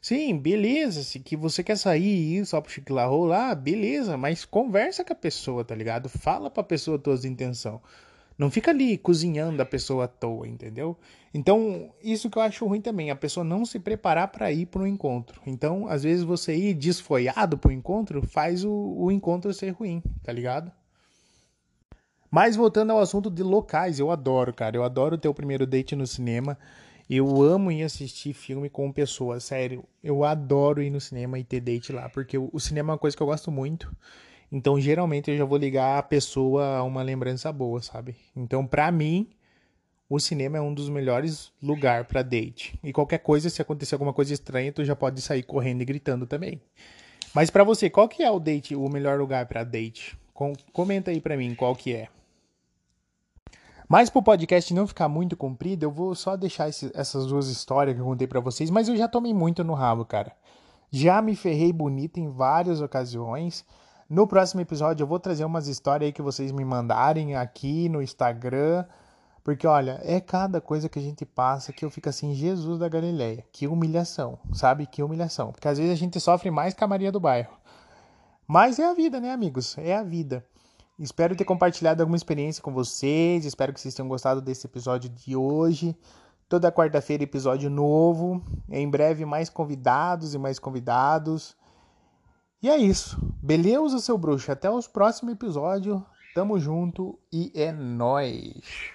Sim, 0.00 0.38
beleza. 0.38 1.02
Se 1.02 1.20
que 1.20 1.36
você 1.36 1.62
quer 1.62 1.76
sair 1.76 2.02
e 2.02 2.36
ir 2.38 2.46
só 2.46 2.60
pro 2.60 2.72
Chiquilarro 2.72 3.24
lá, 3.24 3.54
beleza. 3.54 4.16
Mas 4.16 4.44
conversa 4.44 5.04
com 5.04 5.12
a 5.12 5.16
pessoa, 5.16 5.64
tá 5.64 5.74
ligado? 5.74 6.08
Fala 6.08 6.50
pra 6.50 6.62
pessoa 6.62 6.98
tuas 6.98 7.24
intenções. 7.24 7.80
Não 8.38 8.50
fica 8.50 8.70
ali 8.70 8.96
cozinhando 8.96 9.60
a 9.60 9.66
pessoa 9.66 10.04
à 10.04 10.08
toa, 10.08 10.48
entendeu? 10.48 10.96
Então, 11.34 11.92
isso 12.02 12.30
que 12.30 12.38
eu 12.38 12.42
acho 12.42 12.66
ruim 12.66 12.80
também, 12.80 13.10
a 13.10 13.16
pessoa 13.16 13.44
não 13.44 13.66
se 13.66 13.78
preparar 13.78 14.28
para 14.28 14.50
ir 14.50 14.64
para 14.64 14.80
um 14.80 14.86
encontro. 14.86 15.42
Então, 15.46 15.86
às 15.86 16.04
vezes 16.04 16.24
você 16.24 16.56
ir 16.56 16.72
desfoiado 16.72 17.58
para 17.58 17.68
o 17.68 17.72
encontro 17.72 18.26
faz 18.26 18.64
o, 18.64 18.72
o 18.72 19.12
encontro 19.12 19.52
ser 19.52 19.70
ruim, 19.72 20.02
tá 20.22 20.32
ligado? 20.32 20.72
Mas 22.30 22.56
voltando 22.56 22.92
ao 22.92 23.00
assunto 23.00 23.30
de 23.30 23.42
locais, 23.42 23.98
eu 23.98 24.10
adoro, 24.10 24.54
cara. 24.54 24.74
Eu 24.74 24.84
adoro 24.84 25.18
ter 25.18 25.28
o 25.28 25.34
primeiro 25.34 25.66
date 25.66 25.94
no 25.94 26.06
cinema. 26.06 26.56
Eu 27.12 27.42
amo 27.42 27.72
ir 27.72 27.82
assistir 27.82 28.32
filme 28.32 28.70
com 28.70 28.92
pessoas, 28.92 29.42
sério. 29.42 29.82
Eu 30.00 30.22
adoro 30.22 30.80
ir 30.80 30.90
no 30.90 31.00
cinema 31.00 31.40
e 31.40 31.42
ter 31.42 31.60
date 31.60 31.92
lá, 31.92 32.08
porque 32.08 32.38
o 32.38 32.60
cinema 32.60 32.90
é 32.90 32.92
uma 32.92 32.98
coisa 32.98 33.16
que 33.16 33.22
eu 33.22 33.26
gosto 33.26 33.50
muito. 33.50 33.92
Então, 34.52 34.80
geralmente, 34.80 35.28
eu 35.28 35.36
já 35.36 35.44
vou 35.44 35.58
ligar 35.58 35.98
a 35.98 36.02
pessoa 36.04 36.76
a 36.76 36.84
uma 36.84 37.02
lembrança 37.02 37.52
boa, 37.52 37.82
sabe? 37.82 38.14
Então, 38.36 38.64
pra 38.64 38.92
mim, 38.92 39.28
o 40.08 40.20
cinema 40.20 40.58
é 40.58 40.60
um 40.60 40.72
dos 40.72 40.88
melhores 40.88 41.52
lugares 41.60 42.06
para 42.06 42.22
date. 42.22 42.78
E 42.80 42.92
qualquer 42.92 43.18
coisa, 43.18 43.50
se 43.50 43.60
acontecer 43.60 43.96
alguma 43.96 44.12
coisa 44.12 44.32
estranha, 44.32 44.72
tu 44.72 44.84
já 44.84 44.94
pode 44.94 45.20
sair 45.20 45.42
correndo 45.42 45.82
e 45.82 45.84
gritando 45.84 46.28
também. 46.28 46.60
Mas 47.34 47.50
para 47.50 47.64
você, 47.64 47.90
qual 47.90 48.08
que 48.08 48.22
é 48.22 48.30
o 48.30 48.38
date, 48.38 48.76
o 48.76 48.88
melhor 48.88 49.18
lugar 49.18 49.46
para 49.46 49.64
date? 49.64 50.16
Com, 50.32 50.52
comenta 50.72 51.10
aí 51.10 51.20
para 51.20 51.36
mim 51.36 51.56
qual 51.56 51.74
que 51.74 51.92
é. 51.92 52.08
Mas 53.90 54.08
para 54.08 54.20
o 54.20 54.22
podcast 54.22 54.72
não 54.72 54.86
ficar 54.86 55.08
muito 55.08 55.36
comprido, 55.36 55.82
eu 55.82 55.90
vou 55.90 56.14
só 56.14 56.36
deixar 56.36 56.68
esse, 56.68 56.92
essas 56.94 57.26
duas 57.26 57.48
histórias 57.48 57.96
que 57.96 58.00
eu 58.00 58.06
contei 58.06 58.24
para 58.24 58.38
vocês, 58.38 58.70
mas 58.70 58.88
eu 58.88 58.96
já 58.96 59.08
tomei 59.08 59.34
muito 59.34 59.64
no 59.64 59.74
rabo, 59.74 60.04
cara. 60.04 60.30
Já 60.92 61.20
me 61.20 61.34
ferrei 61.34 61.72
bonito 61.72 62.20
em 62.20 62.30
várias 62.30 62.80
ocasiões. 62.80 63.64
No 64.08 64.28
próximo 64.28 64.60
episódio 64.60 65.02
eu 65.02 65.08
vou 65.08 65.18
trazer 65.18 65.44
umas 65.44 65.66
histórias 65.66 66.06
aí 66.06 66.12
que 66.12 66.22
vocês 66.22 66.52
me 66.52 66.64
mandarem 66.64 67.34
aqui 67.34 67.88
no 67.88 68.00
Instagram. 68.00 68.84
Porque, 69.42 69.66
olha, 69.66 70.00
é 70.04 70.20
cada 70.20 70.60
coisa 70.60 70.88
que 70.88 71.00
a 71.00 71.02
gente 71.02 71.26
passa 71.26 71.72
que 71.72 71.84
eu 71.84 71.90
fico 71.90 72.08
assim, 72.08 72.32
Jesus 72.32 72.78
da 72.78 72.88
Galileia. 72.88 73.44
Que 73.50 73.66
humilhação, 73.66 74.38
sabe? 74.52 74.86
Que 74.86 75.02
humilhação. 75.02 75.50
Porque 75.50 75.66
às 75.66 75.78
vezes 75.78 75.92
a 75.92 75.96
gente 75.98 76.20
sofre 76.20 76.48
mais 76.48 76.74
que 76.74 76.84
a 76.84 76.86
Maria 76.86 77.10
do 77.10 77.18
Bairro. 77.18 77.58
Mas 78.46 78.78
é 78.78 78.88
a 78.88 78.94
vida, 78.94 79.18
né, 79.18 79.32
amigos? 79.32 79.76
É 79.78 79.96
a 79.96 80.04
vida. 80.04 80.46
Espero 81.00 81.34
ter 81.34 81.46
compartilhado 81.46 82.02
alguma 82.02 82.16
experiência 82.16 82.62
com 82.62 82.74
vocês. 82.74 83.46
Espero 83.46 83.72
que 83.72 83.80
vocês 83.80 83.94
tenham 83.94 84.06
gostado 84.06 84.42
desse 84.42 84.66
episódio 84.66 85.08
de 85.08 85.34
hoje. 85.34 85.96
Toda 86.46 86.70
quarta-feira, 86.70 87.22
episódio 87.22 87.70
novo. 87.70 88.42
Em 88.68 88.86
breve, 88.86 89.24
mais 89.24 89.48
convidados 89.48 90.34
e 90.34 90.38
mais 90.38 90.58
convidados. 90.58 91.56
E 92.62 92.68
é 92.68 92.76
isso. 92.76 93.18
Beleza, 93.42 93.98
seu 93.98 94.18
bruxo? 94.18 94.52
Até 94.52 94.70
os 94.70 94.86
próximos 94.86 95.32
episódios. 95.32 96.02
Tamo 96.34 96.58
junto 96.58 97.18
e 97.32 97.50
é 97.54 97.72
nóis. 97.72 98.92